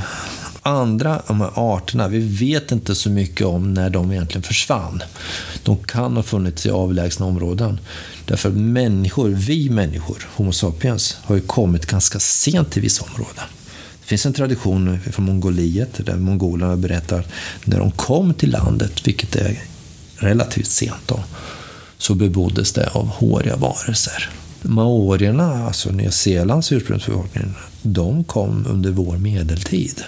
[0.62, 5.02] andra, de här arterna, vi vet inte så mycket om när de egentligen försvann.
[5.62, 7.80] De kan ha funnits i avlägsna områden.
[8.24, 13.44] Därför att människor, vi människor, Homo sapiens, har ju kommit ganska sent till vissa områden.
[14.10, 17.26] Det finns en tradition från Mongoliet där mongolerna berättar
[17.64, 19.58] när de kom till landet, vilket är
[20.16, 21.20] relativt sent då,
[21.98, 24.30] så beboddes det av håriga varelser.
[24.62, 30.02] Maorierna, alltså Nya Zeelands ursprungsbefolkning, de kom under vår medeltid.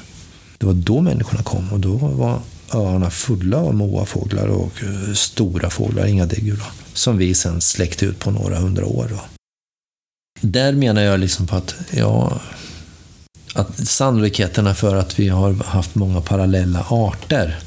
[0.59, 2.41] Det var då människorna kom och då var
[2.75, 6.63] öarna fulla av Moafåglar och eh, stora fåglar, inga däggdjur,
[6.93, 9.07] som vi sen släckte ut på några hundra år.
[9.11, 9.21] Då.
[10.41, 12.41] Där menar jag liksom på att, ja,
[13.53, 17.59] att sannolikheterna för att vi har haft många parallella arter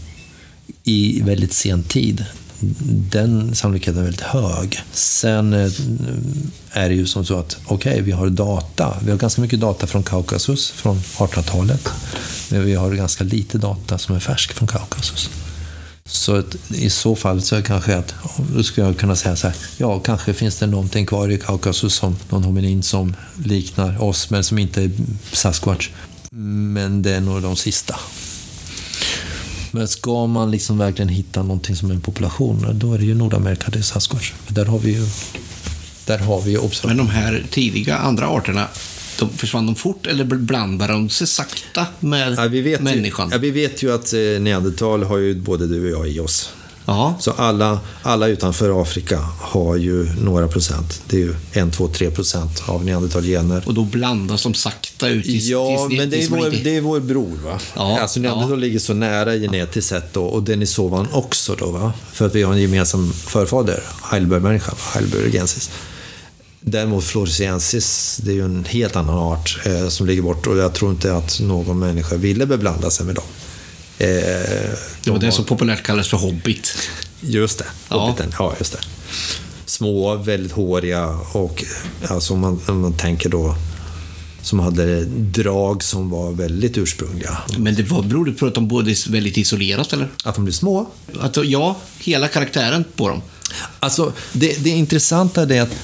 [0.84, 2.26] i väldigt sen tid,
[3.12, 4.82] den sannolikheten är väldigt hög.
[4.91, 5.71] Sen eh,
[6.71, 8.98] är det ju som så att, okej, okay, vi har data.
[9.06, 11.89] Vi har ganska mycket data från Kaukasus från 1800-talet.
[12.50, 15.30] Men vi har ganska lite data som är färsk från Kaukasus.
[16.09, 18.15] Så att, i så fall så kanske att,
[18.63, 22.15] skulle jag kunna säga så här, ja, kanske finns det någonting kvar i Kaukasus som
[22.29, 24.91] någon hominin som liknar oss, men som inte är
[25.31, 25.89] Sasquatch.
[26.31, 27.95] Men det är nog de sista.
[29.71, 33.15] Men ska man liksom verkligen hitta någonting som är en population, då är det ju
[33.15, 34.33] Nordamerika, det är Sasquatch.
[34.47, 35.07] Där har vi ju,
[36.05, 38.67] där har vi ju Men de här tidiga andra arterna,
[39.19, 43.30] de, försvann de fort eller blandade de sig sakta med ja, vi vet människan?
[43.30, 46.19] Ju, ja, vi vet ju att eh, neandertal har ju både du och jag i
[46.19, 46.49] oss.
[46.86, 47.15] Ja.
[47.19, 51.01] Så alla, alla utanför Afrika har ju några procent.
[51.08, 53.63] Det är ju en, två, tre procent av neandertalgener.
[53.65, 56.99] Och då blandas de sakta ut i Ja, men det är, vår, det är vår
[56.99, 57.38] bror.
[57.45, 57.60] Va?
[57.75, 58.56] Ja, alltså neandertal ja.
[58.56, 61.71] ligger så nära genetiskt sett då, och denisovan också då.
[61.71, 61.93] Va?
[62.12, 65.69] För att vi har en gemensam förfader, Heidelberg-människan, Heidelbergensis.
[66.67, 70.73] Däremot floresiensis, det är ju en helt annan art eh, som ligger bort och jag
[70.73, 73.23] tror inte att någon människa ville beblanda sig med dem.
[73.97, 74.08] Eh,
[75.04, 76.78] det var det som populärt kallas för Hobbit.
[77.21, 78.30] Just det, Hobbiten.
[78.32, 78.80] Ja, ja just det.
[79.65, 81.63] Små, väldigt håriga och
[82.08, 83.56] alltså om man, om man tänker då
[84.41, 87.38] som hade drag som var väldigt ursprungliga.
[87.58, 90.10] Men det var, beror det på att de bodde väldigt isolerat eller?
[90.23, 90.89] Att de blev små?
[91.19, 93.21] Att, ja, hela karaktären på dem.
[93.80, 95.75] Alltså, det, det intressanta är att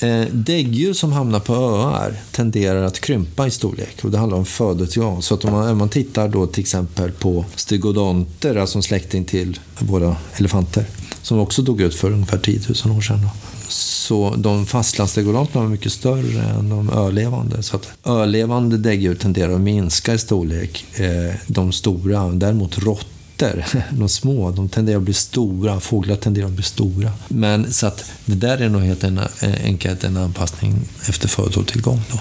[0.00, 4.44] Eh, däggdjur som hamnar på öar tenderar att krympa i storlek och det handlar om
[4.44, 5.22] födotillgång.
[5.22, 9.24] Så att om man, om man tittar då till exempel på stegodonter, alltså en släkting
[9.24, 10.84] till våra elefanter,
[11.22, 13.20] som också dog ut för ungefär 10 000 år sedan.
[13.22, 13.28] Då.
[13.68, 17.62] Så de fastlandsstegodonterna var mycket större än de ölevande.
[17.62, 20.84] Så att ölevande däggdjur tenderar att minska i storlek.
[20.94, 23.64] Eh, de stora, däremot rått råttor,
[23.98, 25.80] de små, de tenderar att bli stora.
[25.80, 27.12] Fåglar tenderar att bli stora.
[27.28, 29.20] Men så att det där är nog helt eh,
[29.64, 30.74] enkelt en anpassning
[31.08, 32.02] efter födotillgång.
[32.12, 32.20] Då.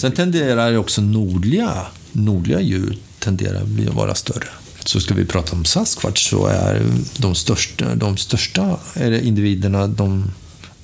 [0.00, 4.48] Sen tenderar också nordliga, nordliga djur tenderar att vara större.
[4.84, 6.82] Så ska vi prata om Sasquatch så är
[7.16, 8.78] de största, de största
[9.22, 10.30] individerna, de,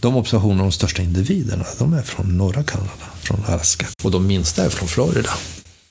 [0.01, 3.87] de observationerna av de största individerna, de är från norra Kanada, från Alaska.
[4.03, 5.31] Och de minsta är från Florida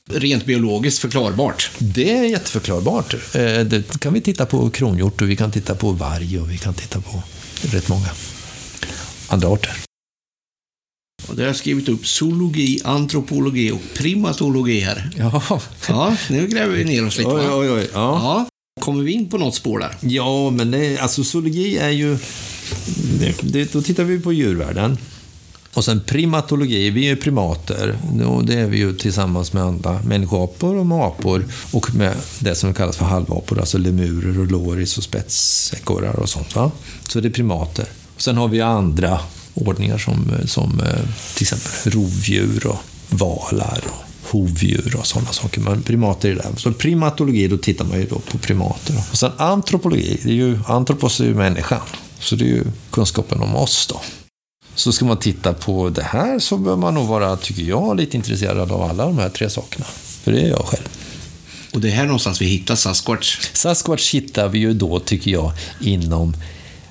[0.10, 1.72] rent biologiskt förklarbart?
[1.78, 3.14] Det är jätteförklarbart.
[3.14, 6.58] Eh, det kan vi titta på kronhjort och vi kan titta på varg och vi
[6.58, 7.24] kan titta på
[7.62, 8.10] rätt många
[9.28, 9.72] andra arter.
[11.28, 15.10] Och där har jag skrivit upp zoologi, antropologi och primatologi här.
[15.18, 15.44] Ja.
[15.88, 17.30] ja, nu gräver vi ner oss lite.
[17.30, 17.90] Oj, oj, oj.
[17.94, 18.20] Ja.
[18.24, 18.48] ja.
[18.82, 19.96] Kommer vi in på något spår där?
[20.02, 22.18] Ja, men det, alltså zoologi är ju...
[23.20, 24.98] Det, det, då tittar vi på djurvärlden.
[25.74, 27.98] Och sen primatologi, vi är primater.
[28.26, 31.46] Och det är vi ju tillsammans med andra människoapor och med apor.
[31.72, 36.56] Och med det som kallas för halvapor, alltså lemurer och loris och spetsekorrar och sånt.
[36.56, 36.72] Va?
[37.10, 37.86] Så det är primater.
[38.16, 39.20] Och sen har vi andra
[39.54, 42.78] ordningar som, som eh, till exempel rovdjur och
[43.10, 45.62] valar och hovdjur och sådana saker.
[45.62, 46.48] Men primater är det.
[46.58, 48.96] Så primatologi, då tittar man ju då på primater.
[49.12, 51.82] Och sen antropologi, det är ju, antropos är ju människan.
[52.20, 54.02] Så det är ju kunskapen om oss då.
[54.76, 58.18] Så ska man titta på det här så bör man nog vara, tycker jag, lite
[58.18, 59.86] intresserad av alla de här tre sakerna.
[60.24, 60.88] För det är jag själv.
[61.74, 63.40] Och det är här någonstans vi hittar Sasquatch?
[63.54, 66.34] Sasquatch hittar vi ju då, tycker jag, inom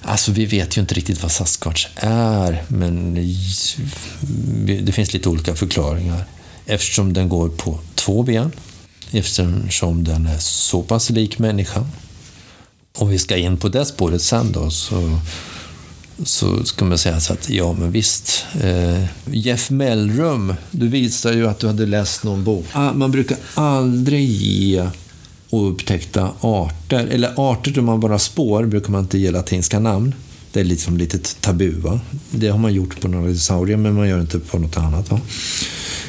[0.03, 3.15] Alltså, vi vet ju inte riktigt vad Sasquatch är, men
[4.85, 6.25] det finns lite olika förklaringar.
[6.67, 8.53] Eftersom den går på två ben,
[9.11, 11.87] eftersom den är så pass lik människan.
[12.97, 15.21] Om vi ska in på det spåret sen då, så
[16.25, 18.45] så ska man säga så att ja, men visst.
[18.63, 22.67] Eh, Jeff Mellrum, du visade ju att du hade läst någon bok.
[22.95, 24.89] Man brukar aldrig ge
[25.51, 30.15] oupptäckta arter, eller arter där man bara spår brukar man inte ge latinska namn.
[30.53, 31.71] Det är liksom lite tabu.
[31.71, 32.01] Va?
[32.31, 35.11] Det har man gjort på några dinosaurier, men man gör inte på något annat.
[35.11, 35.21] Va?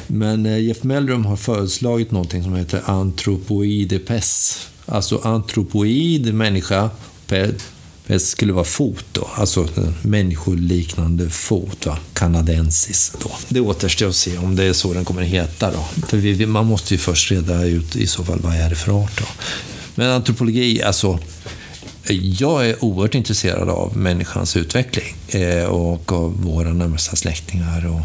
[0.07, 4.59] Men eh, Jeff Mellrum har föreslagit någonting som heter antropoidepes.
[4.85, 6.89] Alltså antropoid, människa,
[8.11, 11.97] Eh, skulle vara fot då, alltså eh, människoliknande fot, va?
[12.13, 13.13] kanadensis.
[13.23, 13.31] Då.
[13.47, 15.71] Det återstår att se om det är så den kommer att heta.
[15.71, 16.07] Då.
[16.07, 19.03] För vi, man måste ju först reda ut i så fall vad är det för
[19.03, 19.19] art.
[19.19, 19.25] Då.
[19.95, 21.19] Men antropologi, alltså
[22.19, 28.01] jag är oerhört intresserad av människans utveckling eh, och av våra närmsta släktingar och,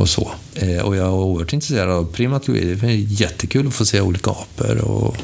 [0.00, 0.30] och så.
[0.54, 2.74] Eh, och jag är oerhört intresserad av primatologi.
[2.74, 4.78] Det är jättekul att få se olika apor.
[4.78, 5.16] Och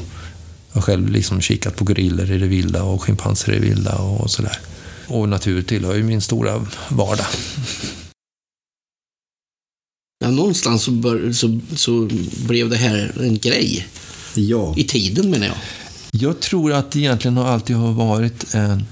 [0.73, 3.95] jag har själv liksom kikat på gorillor i det vilda och schimpanser i det vilda
[3.95, 4.57] och sådär.
[5.07, 7.25] Och natur tillhör ju min stora vardag.
[10.23, 12.09] Ja, någonstans så, bör, så, så
[12.47, 13.87] blev det här en grej.
[14.35, 14.73] Ja.
[14.77, 15.55] I tiden menar jag.
[16.11, 18.85] Jag tror att det egentligen alltid har varit en,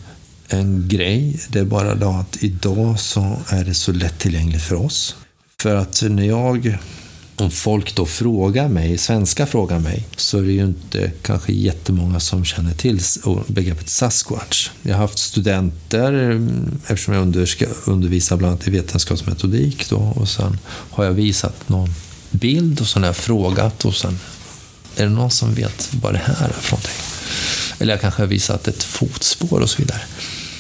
[0.48, 1.40] en grej.
[1.50, 5.16] Det är bara då att idag så är det så lättillgängligt för oss.
[5.62, 6.78] För att när jag,
[7.42, 12.20] om folk då frågar mig, svenska frågar mig, så är det ju inte kanske jättemånga
[12.20, 13.00] som känner till
[13.48, 14.70] begreppet Sasquatch.
[14.82, 17.22] Jag har haft studenter, mm, eftersom jag
[17.86, 21.90] undervisar bland annat i vetenskapsmetodik då, och sen har jag visat någon
[22.32, 24.20] bild och sen har jag frågat och sen
[24.96, 26.96] är det någon som vet vad det här är för någonting?
[27.80, 30.02] Eller jag kanske har visat ett fotspår och så vidare.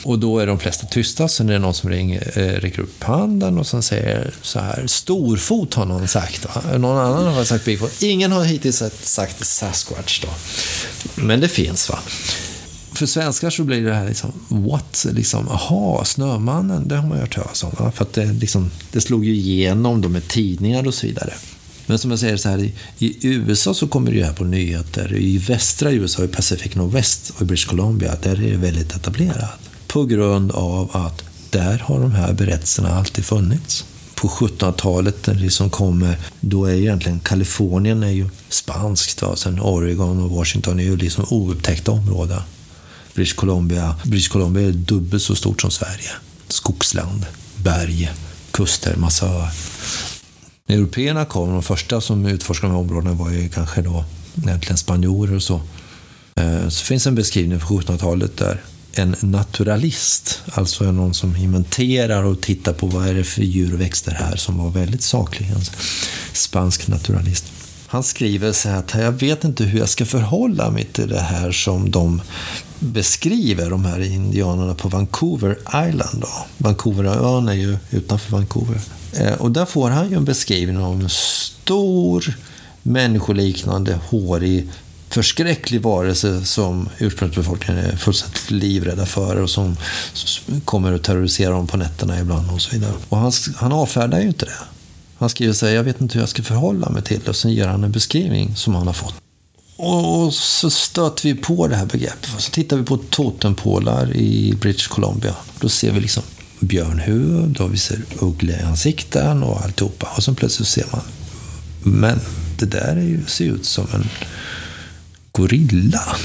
[0.04, 3.04] Och då är de flesta tysta, sen är det någon som ringer, eh, räcker upp
[3.04, 6.46] handen och sen säger så här, storfot har någon sagt.
[6.46, 6.78] Va?
[6.78, 8.02] Någon annan har sagt Bigfoot.
[8.02, 10.28] Ingen har hittills sagt Sasquatch då.
[11.16, 12.00] Men det finns va.
[12.92, 15.06] För svenskar så blir det här liksom, what?
[15.12, 17.72] Liksom, aha, Snömannen, det har man ju hört talas om.
[17.80, 17.92] Va?
[17.96, 21.34] För att det, liksom, det slog ju igenom då med tidningar och så vidare.
[21.86, 24.44] Men som jag säger så här, i, i USA så kommer det ju här på
[24.44, 25.16] nyheter.
[25.16, 29.69] I västra USA, i Pacific Northwest och i British Columbia, där är det väldigt etablerat.
[29.90, 33.86] På grund av att där har de här berättelserna alltid funnits.
[34.16, 39.22] På 1700-talet, när det som kommer, då är egentligen Kalifornien är ju spanskt.
[39.22, 39.36] Va?
[39.36, 42.42] Sen Oregon och Washington är ju liksom oupptäckta områden.
[43.14, 46.12] British Columbia, British Columbia är dubbelt så stort som Sverige.
[46.48, 47.26] Skogsland,
[47.56, 48.12] berg,
[48.52, 49.52] kuster, massa öar.
[50.66, 54.06] När européerna kom, de första som utforskade de här områdena var ju kanske då
[54.38, 55.62] egentligen spanjorer och så.
[56.36, 58.62] Eh, så finns en beskrivning från 1700-talet där
[59.00, 63.82] en naturalist, alltså någon som inventerar och tittar på vad är det för djur och
[63.82, 65.50] växter här, som var väldigt saklig.
[65.50, 65.62] En
[66.34, 67.46] spansk naturalist.
[67.88, 71.22] Han skriver så här att jag vet inte hur jag ska förhålla mig till det
[71.22, 72.22] här som de
[72.80, 75.58] beskriver, de här indianerna på Vancouver
[75.90, 76.22] Island.
[76.22, 76.28] Då.
[76.58, 78.82] Vancouverön är ju utanför Vancouver.
[79.14, 82.38] Eh, och där får han ju en beskrivning av en stor
[82.84, 84.70] människoliknande, hårig,
[85.10, 89.78] förskräcklig varelse som ursprungsbefolkningen är fullständigt livrädda för och som
[90.66, 92.94] kommer att terrorisera dem på nätterna ibland och så vidare.
[93.10, 94.52] Och han, han avfärdar ju inte det.
[95.18, 97.30] Han skriver så här, jag vet inte hur jag ska förhålla mig till det.
[97.30, 99.14] Och sen ger han en beskrivning som han har fått.
[99.76, 102.30] Och så stöter vi på det här begreppet.
[102.38, 105.36] Så tittar vi på totempålar i British Columbia.
[105.60, 106.24] Då ser vi liksom
[106.60, 110.08] björnhuvud och vi ser uggleansikten och alltihopa.
[110.18, 111.02] Och sen plötsligt ser man,
[111.84, 112.20] men
[112.60, 114.10] det där är ju, ser ut som en
[115.32, 116.16] gorilla.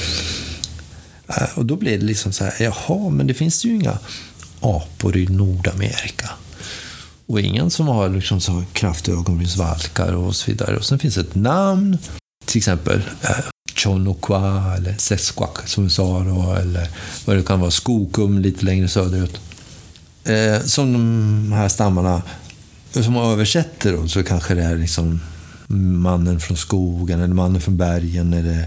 [1.29, 3.99] Eh, och då blir det liksom så här, jaha, men det finns ju inga
[4.61, 6.31] apor i Nordamerika.
[7.27, 10.77] Och ingen som har liksom så kraftiga ögonbrynsvalkar och så vidare.
[10.77, 11.99] Och sen finns ett namn,
[12.45, 16.89] till exempel eh, Chonokwa eller Sesquak som vi sa då, eller
[17.25, 19.41] vad det kan vara, Skokum lite längre söderut
[20.25, 22.23] eh, som de här stammarna,
[22.93, 25.21] som man översätter då, så kanske det är liksom
[25.67, 28.67] mannen från skogen, eller mannen från bergen, eller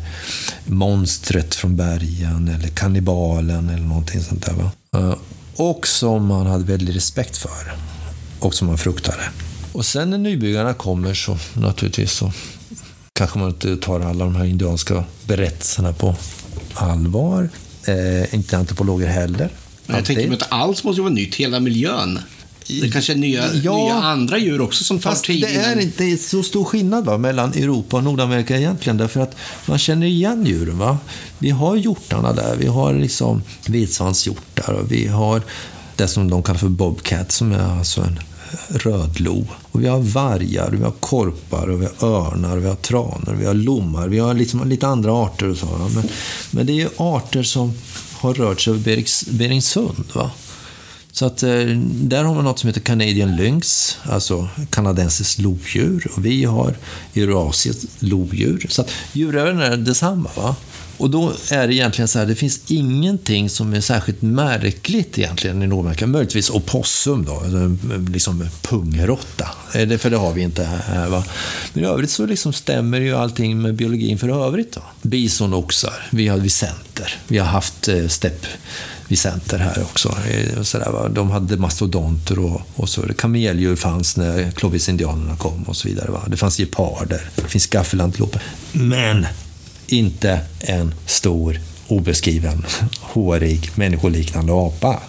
[0.66, 4.54] monstret från bergen, eller kannibalen, eller någonting sånt där.
[4.54, 4.72] Va?
[4.96, 5.16] Eh,
[5.56, 7.74] och som man hade väldigt respekt för,
[8.40, 9.24] och som man fruktade.
[9.72, 12.32] Och sen när nybyggarna kommer så naturligtvis så
[13.14, 16.16] kanske man inte tar alla de här indianska berättelserna på
[16.74, 17.50] allvar.
[17.88, 19.50] Eh, inte antropologer heller.
[19.86, 22.20] Jag tänker mig att allt måste vara nytt, hela miljön.
[22.68, 26.18] Det kanske är nya, ja, nya andra djur också som tar tid det är inte
[26.18, 28.98] så stor skillnad va, mellan Europa och Nordamerika egentligen.
[28.98, 30.78] Därför att man känner igen djuren.
[30.78, 30.98] Va?
[31.40, 32.56] Vi har hjortarna där.
[32.56, 35.42] Vi har liksom vitsvanshjortar och vi har
[35.96, 38.20] det som de kallar för bobcat som är alltså en
[38.68, 39.48] rödlo.
[39.72, 43.46] Och vi har vargar, vi har korpar, och vi har örnar, vi har tranor, vi
[43.46, 44.08] har lommar.
[44.08, 45.66] Vi har liksom lite andra arter och så.
[45.66, 46.04] Men,
[46.52, 47.74] men det är arter som
[48.14, 49.04] har rört sig över
[49.38, 50.06] Beringsund.
[50.14, 50.32] Va?
[51.18, 56.12] Så att eh, där har man något som heter Canadian Lynx, alltså kanadensiskt lodjur.
[56.16, 56.74] Och vi har
[57.16, 58.66] Eurasiet lodjur.
[58.70, 60.30] Så att djurören är detsamma.
[60.36, 60.56] Va?
[60.98, 65.64] Och då är det egentligen så här, det finns ingenting som är särskilt märkligt egentligen
[65.64, 66.08] i Nordamerika.
[66.08, 69.50] Möjligtvis opossum då, eh, liksom pungråtta.
[69.74, 71.10] Eh, för det har vi inte här.
[71.10, 71.24] Va?
[71.74, 74.72] Men i övrigt så liksom stämmer ju allting med biologin för övrigt.
[74.72, 74.82] Då.
[75.02, 78.46] Bisonoxar, vi har vicenter, vi har haft eh, stepp
[79.08, 80.18] stepp Vicenter här också.
[80.30, 81.10] Eh, så där.
[81.10, 83.02] De hade mastodonter och, och så.
[83.02, 86.12] Kameldjur fanns när Clovis-indianerna kom och så vidare.
[86.12, 86.24] Va?
[86.28, 88.42] Det fanns geparder, det finns gaffelantiloper.
[88.72, 89.26] Men
[89.88, 92.66] inte en stor, obeskriven,
[93.00, 95.00] hårig, människoliknande apa.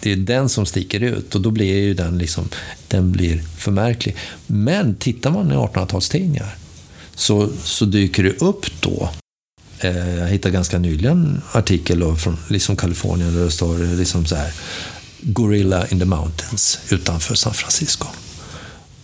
[0.00, 2.48] Det är den som sticker ut och då blir ju den, liksom,
[2.88, 4.16] den blir förmärklig.
[4.46, 6.56] Men tittar man i 1800-talstidningar
[7.14, 9.10] så, så dyker det upp då
[9.80, 14.36] Eh, jag hittade ganska nyligen en artikel från liksom Kalifornien där det står liksom så
[14.36, 14.52] här
[15.20, 18.06] Gorilla in the Mountains utanför San Francisco.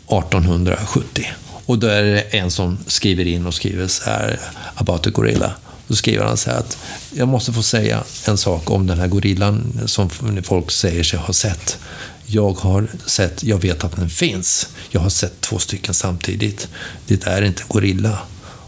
[0.06, 1.26] 1870.
[1.66, 4.40] Och då är det en som skriver in och skriver så här
[4.74, 5.54] about a gorilla.
[5.88, 6.78] Då skriver han så här att
[7.10, 10.10] jag måste få säga en sak om den här gorillan som
[10.42, 11.78] folk säger sig ha sett.
[12.26, 14.68] Jag har sett, jag vet att den finns.
[14.90, 16.68] Jag har sett två stycken samtidigt.
[17.06, 18.18] Det är inte gorilla.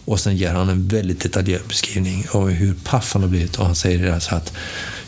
[0.07, 3.57] Och sen ger han en väldigt detaljerad beskrivning av hur paff han har blivit.
[3.57, 4.53] Och han säger det så att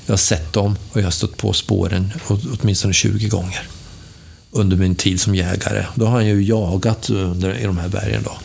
[0.06, 2.12] jag har sett dem och jag har stött på spåren
[2.60, 3.68] åtminstone 20 gånger
[4.50, 5.84] under min tid som jägare.
[5.94, 8.22] Då har han ju jagat under, i de här bergen.
[8.24, 8.38] Då.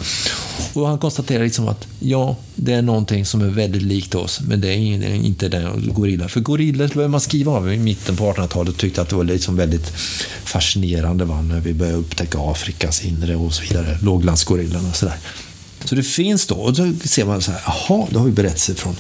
[0.74, 4.62] Och han konstaterar liksom att ja, det är någonting som är väldigt likt oss, men
[4.62, 6.28] det är inte den gorilla.
[6.28, 9.24] För gorillor började man skriva av i mitten på 1800-talet och tyckte att det var
[9.24, 9.94] liksom väldigt
[10.44, 13.98] fascinerande va, när vi började upptäcka Afrikas inre och så vidare.
[14.02, 15.18] Låglandsgorillan och sådär.
[15.86, 18.74] Så det finns då, och då ser man så här, jaha, då har vi berättelser
[18.74, 18.96] från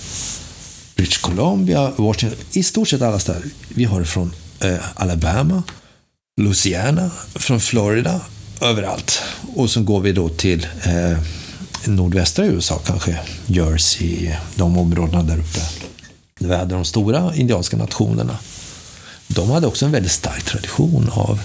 [0.95, 3.43] British Columbia, Washington, i stort sett alla städer.
[3.67, 5.63] Vi har det från eh, Alabama,
[6.41, 8.21] Louisiana, från Florida,
[8.61, 9.21] överallt.
[9.55, 11.17] Och så går vi då till eh,
[11.85, 15.59] nordvästra USA kanske, Jersey, de områdena där uppe.
[16.39, 18.37] Det var de stora indianska nationerna.
[19.27, 21.39] De hade också en väldigt stark tradition av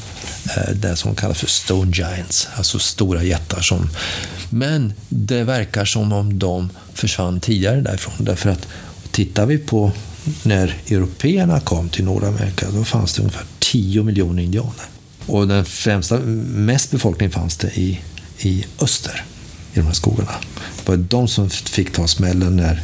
[0.56, 3.60] Eh, det som kallas för Stone Giants, alltså stora jättar.
[3.60, 3.90] Som,
[4.50, 8.14] men det verkar som om de försvann tidigare därifrån.
[8.18, 8.68] Därför att
[9.10, 9.92] tittar vi på
[10.42, 14.84] när européerna kom till Nordamerika, då fanns det ungefär 10 miljoner indianer.
[15.26, 18.00] Och den främsta, mest befolkning fanns det i,
[18.38, 19.24] i öster,
[19.72, 20.32] i de här skogarna.
[20.76, 22.82] Det var de som fick ta smällen när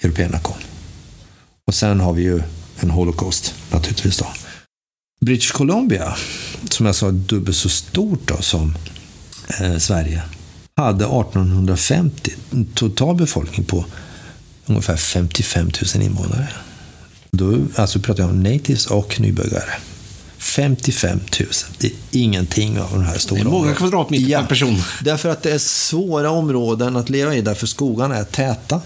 [0.00, 0.56] européerna kom.
[1.66, 2.42] Och sen har vi ju
[2.80, 4.26] en Holocaust naturligtvis då.
[5.20, 6.16] British Columbia,
[6.70, 8.74] som jag sa dubbelt så stort då som
[9.60, 10.22] eh, Sverige,
[10.76, 13.84] hade 1850 en total befolkning på
[14.66, 16.48] ungefär 55 000 invånare.
[17.30, 19.72] Då alltså pratar jag om natives och nybyggare.
[20.38, 21.48] 55 000.
[21.78, 24.82] Det är ingenting av de här stora Det är många kvadratmeter ja, per person.
[25.04, 28.80] Därför att det är svåra områden att leva i, därför skogarna är täta.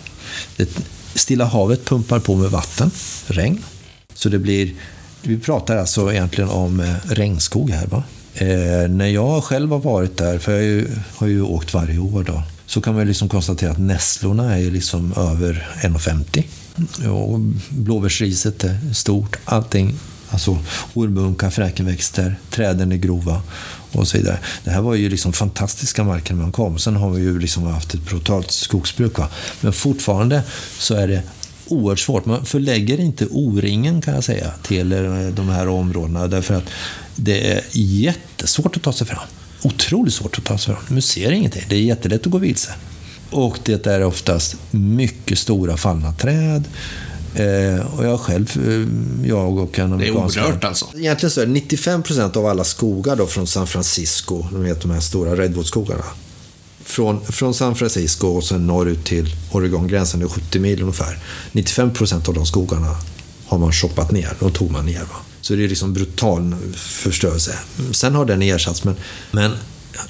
[0.57, 0.69] Det
[1.15, 2.91] Stilla havet pumpar på med vatten,
[3.27, 3.63] regn.
[4.15, 4.75] Så det blir
[5.23, 7.87] vi pratar alltså egentligen om eh, regnskog här.
[7.87, 8.03] Va?
[8.35, 12.25] Eh, när jag själv har varit där, för jag ju, har ju åkt varje år,
[12.25, 16.45] då, så kan man liksom konstatera att nässlorna är liksom över 1,50.
[17.09, 19.95] Och Blåbärsriset är stort, allting.
[20.31, 20.59] Alltså
[20.95, 23.43] ormbunkar, fräkenväxter, träden är grova
[23.93, 24.39] och så vidare.
[24.65, 26.79] Det här var ju liksom fantastiska marker när man kom.
[26.79, 29.19] Sen har vi ju liksom haft ett brutalt skogsbruk.
[29.19, 29.29] Va?
[29.61, 30.43] Men fortfarande
[30.79, 31.23] så är det
[31.73, 32.27] oerhört svårt.
[32.27, 36.65] Man förlägger inte O-ringen kan jag säga till eh, de här områdena därför att
[37.17, 39.27] det är jättesvårt att ta sig fram.
[39.63, 40.85] Otroligt svårt att ta sig fram.
[40.89, 41.63] Man ser ingenting.
[41.69, 42.75] Det är jättelätt att gå vilse.
[43.31, 46.65] Och det är oftast mycket stora fallna träd.
[47.35, 50.35] Eh, och jag själv, eh, jag och en amerikansk...
[50.37, 50.87] Det är orört alltså?
[50.97, 54.81] Egentligen så är det 95 procent av alla skogar då från San Francisco, de vet
[54.81, 56.05] de här stora redwoodskogarna,
[56.85, 61.19] från, från San Francisco och sen norrut till Oregongränsen, det är 70 mil ungefär.
[61.53, 62.97] 95 procent av de skogarna
[63.47, 65.01] har man shoppat ner, de tog man ner.
[65.01, 65.17] Va?
[65.41, 67.59] Så det är liksom brutal förstörelse.
[67.93, 68.97] Sen har den ersatts, men,
[69.31, 69.53] men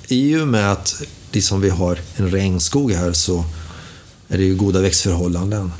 [0.08, 1.02] i och med att
[1.32, 3.44] liksom vi har en regnskog här så
[4.28, 5.72] är det ju goda växtförhållanden.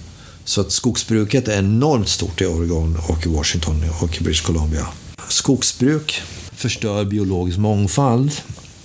[0.45, 4.86] Så att skogsbruket är enormt stort i Oregon och Washington och British Columbia.
[5.28, 6.22] Skogsbruk
[6.57, 8.32] förstör biologisk mångfald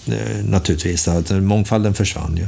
[0.07, 1.07] Eh, naturligtvis.
[1.07, 2.47] Att mångfalden försvann ju.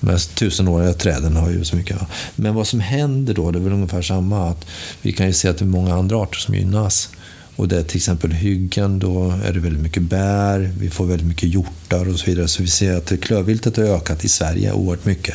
[0.00, 1.98] De här tusenåriga träden har ju så mycket.
[2.36, 4.50] Men vad som händer då, det är väl ungefär samma.
[4.50, 4.66] att
[5.02, 7.08] Vi kan ju se att det är många andra arter som gynnas.
[7.56, 11.26] Och det är till exempel hyggen, då är det väldigt mycket bär, vi får väldigt
[11.26, 12.48] mycket hjortar och så vidare.
[12.48, 15.34] Så vi ser att klövviltet har ökat i Sverige oerhört mycket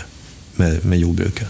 [0.55, 1.47] med, med jordbruket.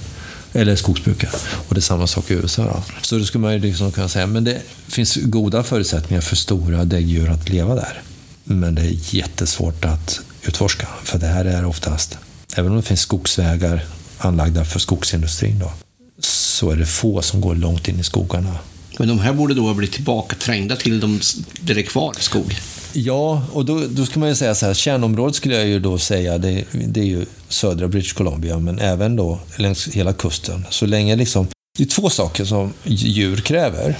[0.54, 1.36] Eller skogsbruket.
[1.68, 2.64] Och det är samma sak i USA.
[2.64, 2.84] Då.
[3.02, 6.86] Så då skulle man ju liksom kunna säga, men det finns goda förutsättningar för stora
[6.86, 8.02] däggdjur att leva där.
[8.44, 12.18] Men det är jättesvårt att utforska, för det här är oftast,
[12.56, 13.86] även om det finns skogsvägar
[14.18, 15.72] anlagda för skogsindustrin, då,
[16.20, 18.56] så är det få som går långt in i skogarna.
[19.00, 21.20] Men de här borde då ha blivit tillbakaträngda till de,
[21.62, 22.56] där det är kvar skog.
[22.94, 25.98] Ja, och då, då ska man ju säga så här, kärnområdet skulle jag ju då
[25.98, 30.66] säga, det, det är ju södra British Columbia, men även då längs hela kusten.
[30.70, 33.98] Så länge liksom, det är två saker som djur kräver.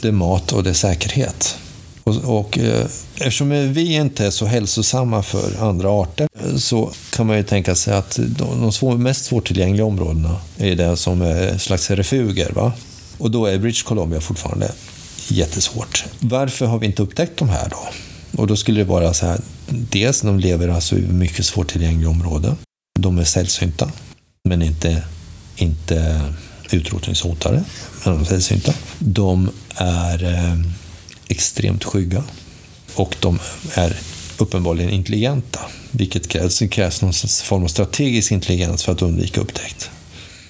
[0.00, 1.58] Det är mat och det är säkerhet.
[2.06, 7.26] Och, och eh, eftersom vi inte är så hälsosamma för andra arter eh, så kan
[7.26, 11.58] man ju tänka sig att de, de svår, mest svårtillgängliga områdena är det som är
[11.58, 12.52] slags refuger.
[12.52, 12.72] Va?
[13.18, 14.72] Och då är British Columbia fortfarande
[15.28, 16.04] jättesvårt.
[16.20, 17.88] Varför har vi inte upptäckt de här då?
[18.40, 22.56] Och då skulle det vara så här, dels de lever alltså i mycket svårtillgängliga områden.
[22.98, 23.90] De är sällsynta,
[24.48, 25.02] men inte,
[25.56, 26.20] inte
[26.70, 27.64] utrotningshotade,
[28.04, 28.74] men de är sällsynta.
[28.98, 30.56] De är eh,
[31.28, 32.24] extremt skygga
[32.94, 33.38] och de
[33.74, 33.96] är
[34.38, 35.60] uppenbarligen intelligenta,
[35.90, 36.58] vilket krävs.
[36.58, 37.12] Det krävs någon
[37.44, 39.90] form av strategisk intelligens för att undvika upptäckt.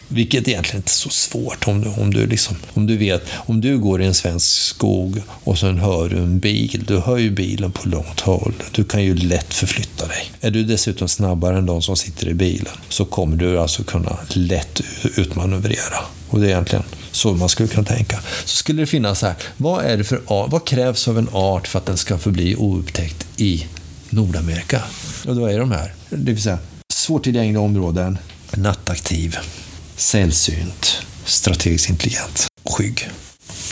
[0.09, 3.61] Vilket egentligen inte är så svårt om du, om du, liksom, om du vet, om
[3.61, 7.31] du går i en svensk skog och sen hör du en bil, du hör ju
[7.31, 8.55] bilen på långt håll.
[8.73, 10.31] Du kan ju lätt förflytta dig.
[10.41, 14.19] Är du dessutom snabbare än de som sitter i bilen så kommer du alltså kunna
[14.29, 14.81] lätt
[15.17, 15.99] utmanövrera.
[16.29, 16.85] Och det är egentligen
[17.17, 18.21] så man skulle kunna tänka.
[18.45, 21.69] Så skulle det finnas så här, vad, är det för vad krävs av en art
[21.69, 23.67] för att den ska förbli oupptäckt i
[24.11, 24.83] Nordamerika?
[25.27, 26.59] Och då är de här, det vill säga
[26.95, 28.19] svårtillgängliga områden,
[28.55, 29.37] nattaktiv,
[29.97, 33.11] sällsynt, strategiskt intelligent och skygg.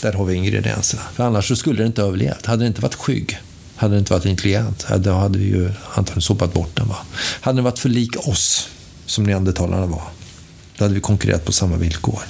[0.03, 1.03] Där har vi ingredienserna.
[1.14, 2.47] För annars skulle det inte överlevt.
[2.47, 3.38] Hade det inte varit skygg,
[3.76, 6.88] hade det inte varit intelligent, då hade vi ju antagligen sopat bort den.
[6.88, 6.97] Va?
[7.40, 8.68] Hade den varit för lik oss,
[9.07, 10.03] som neandertalarna var,
[10.78, 12.22] då hade vi konkurrerat på samma villkor.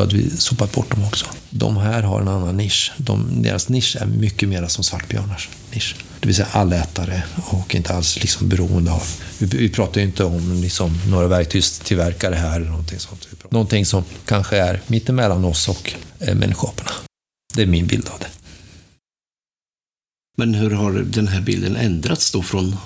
[0.00, 1.26] Då hade vi sopat bort dem också.
[1.50, 2.92] De här har en annan nisch.
[2.96, 5.96] De, deras nisch är mycket mer som svartbjörnars nisch.
[6.20, 9.02] Det vill säga allätare och inte alls liksom beroende av...
[9.38, 13.28] Vi, vi pratar ju inte om liksom några verktygstillverkare här eller någonting sånt.
[13.50, 16.90] Någonting som kanske är mittemellan oss och eh, människoaporna.
[17.54, 18.28] Det är min bild av det.
[20.38, 22.76] Men hur har den här bilden ändrats då från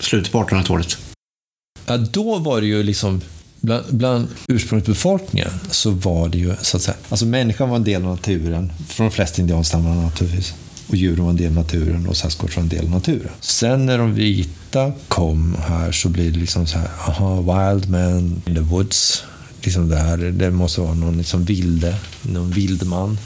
[0.00, 0.98] slutet på 1800-talet?
[1.86, 3.20] Ja, då var det ju liksom
[3.60, 8.04] Bland, bland ursprungsbefolkningen så var det ju så att säga, alltså människan var en del
[8.04, 10.54] av naturen, från de flesta indianstammarna naturligtvis.
[10.88, 13.30] Och djuren var en del av naturen och Sasquatch var en del av naturen.
[13.40, 18.42] Sen när de vita kom här så blir det liksom så här, aha, wild man
[18.46, 19.24] in the woods.
[19.62, 23.18] Liksom där, det måste vara någon liksom vilde, någon vildman.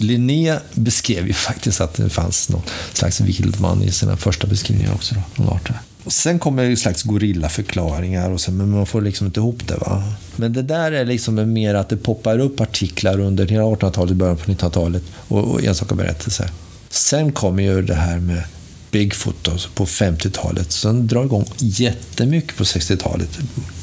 [0.00, 2.62] Linné beskrev ju faktiskt att det fanns någon
[2.92, 5.14] slags vildman i sina första beskrivningar också.
[5.14, 5.80] Då, någon arter.
[6.06, 9.76] Sen kommer ju en slags gorillaförklaringar, och sen, men man får liksom inte ihop det.
[9.76, 10.12] va.
[10.36, 14.36] Men det där är liksom mer att det poppar upp artiklar under hela 1800-talet, början
[14.36, 16.50] på 1900-talet och, och enstaka berättelser.
[16.90, 18.42] Sen kommer ju det här med
[18.90, 20.72] Bigfoot då, på 50-talet.
[20.72, 23.38] Sen drar igång jättemycket på 60-talet.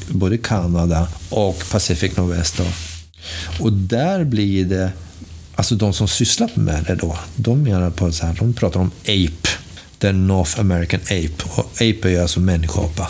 [0.08, 2.56] Både Kanada och Pacific Northwest.
[2.56, 2.64] Då.
[3.64, 4.90] Och där blir det,
[5.54, 8.90] alltså de som sysslar med det då, de menar på så här, de pratar om
[9.02, 9.48] ape
[10.02, 11.44] heter North American Ape.
[11.56, 13.08] Och ape är alltså människoapa.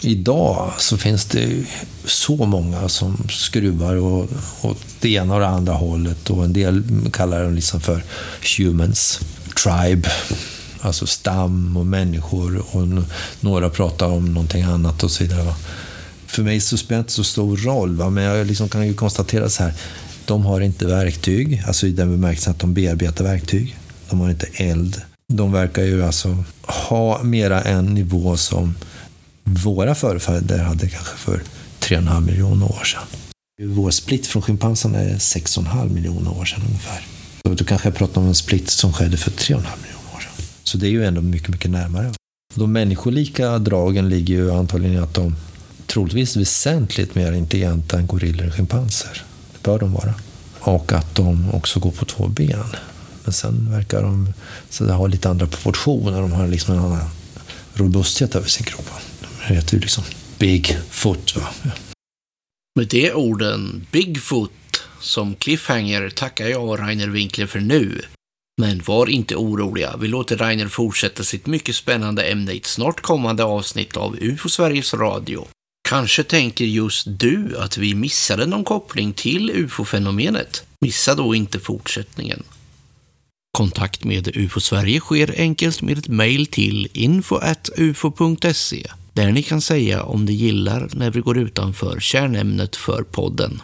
[0.00, 1.64] Idag så finns det
[2.04, 4.30] så många som skruvar åt,
[4.62, 6.82] åt det ena och det andra hållet och en del
[7.12, 8.04] kallar dem liksom för
[8.58, 9.20] humans,
[9.64, 10.08] tribe,
[10.80, 12.88] alltså stam och människor och
[13.40, 15.54] några pratar om någonting annat och så vidare.
[16.26, 18.10] För mig så spelar det inte så stor roll, va?
[18.10, 19.74] men jag liksom kan ju konstatera så här,
[20.26, 23.76] de har inte verktyg, alltså i den bemärkelsen att de bearbetar verktyg.
[24.10, 25.02] De har inte eld.
[25.32, 28.74] De verkar ju alltså ha mera en nivå som
[29.44, 31.42] våra förfäder hade kanske för
[31.80, 33.02] 3,5 miljoner år sedan.
[33.62, 37.06] Vår split från schimpanserna är 6,5 miljoner år sedan ungefär.
[37.46, 40.46] Så du kanske pratar om en split som skedde för 3,5 miljoner år sedan.
[40.62, 42.12] Så det är ju ändå mycket, mycket närmare.
[42.54, 45.36] De människolika dragen ligger ju antagligen i att de
[45.86, 49.22] troligtvis väsentligt mer intelligenta än gorillor och schimpanser.
[49.52, 50.14] Det bör de vara.
[50.60, 52.64] Och att de också går på två ben.
[53.26, 54.32] Men sen verkar de
[54.70, 56.20] så ha lite andra proportioner.
[56.20, 57.10] De har liksom en annan
[57.74, 58.90] robusthet över sin kropp.
[59.20, 60.04] De heter ju liksom
[60.38, 61.36] Bigfoot.
[61.36, 61.48] Va?
[61.62, 61.70] Ja.
[62.78, 68.02] Med de orden, Bigfoot, som cliffhanger tackar jag Rainer Winkler för nu.
[68.62, 73.00] Men var inte oroliga, vi låter Rainer fortsätta sitt mycket spännande ämne i ett snart
[73.00, 75.46] kommande avsnitt av UFO Sveriges Radio.
[75.88, 80.64] Kanske tänker just du att vi missade någon koppling till UFO-fenomenet?
[80.80, 82.42] Missa då inte fortsättningen.
[83.56, 90.02] Kontakt med UFO Sverige sker enkelt med ett mejl till info.ufo.se där ni kan säga
[90.02, 93.62] om ni gillar när vi går utanför kärnämnet för podden.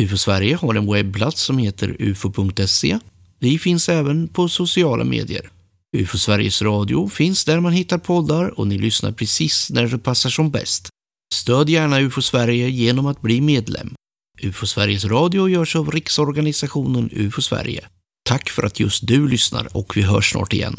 [0.00, 2.98] UFO Sverige har en webbplats som heter ufo.se.
[3.38, 5.50] Vi finns även på sociala medier.
[5.96, 10.30] UFO Sveriges Radio finns där man hittar poddar och ni lyssnar precis när det passar
[10.30, 10.88] som bäst.
[11.34, 13.94] Stöd gärna UFO Sverige genom att bli medlem.
[14.42, 17.88] UFO Sveriges Radio görs av Riksorganisationen UFO Sverige.
[18.22, 20.76] Tack för att just du lyssnar och vi hörs snart igen.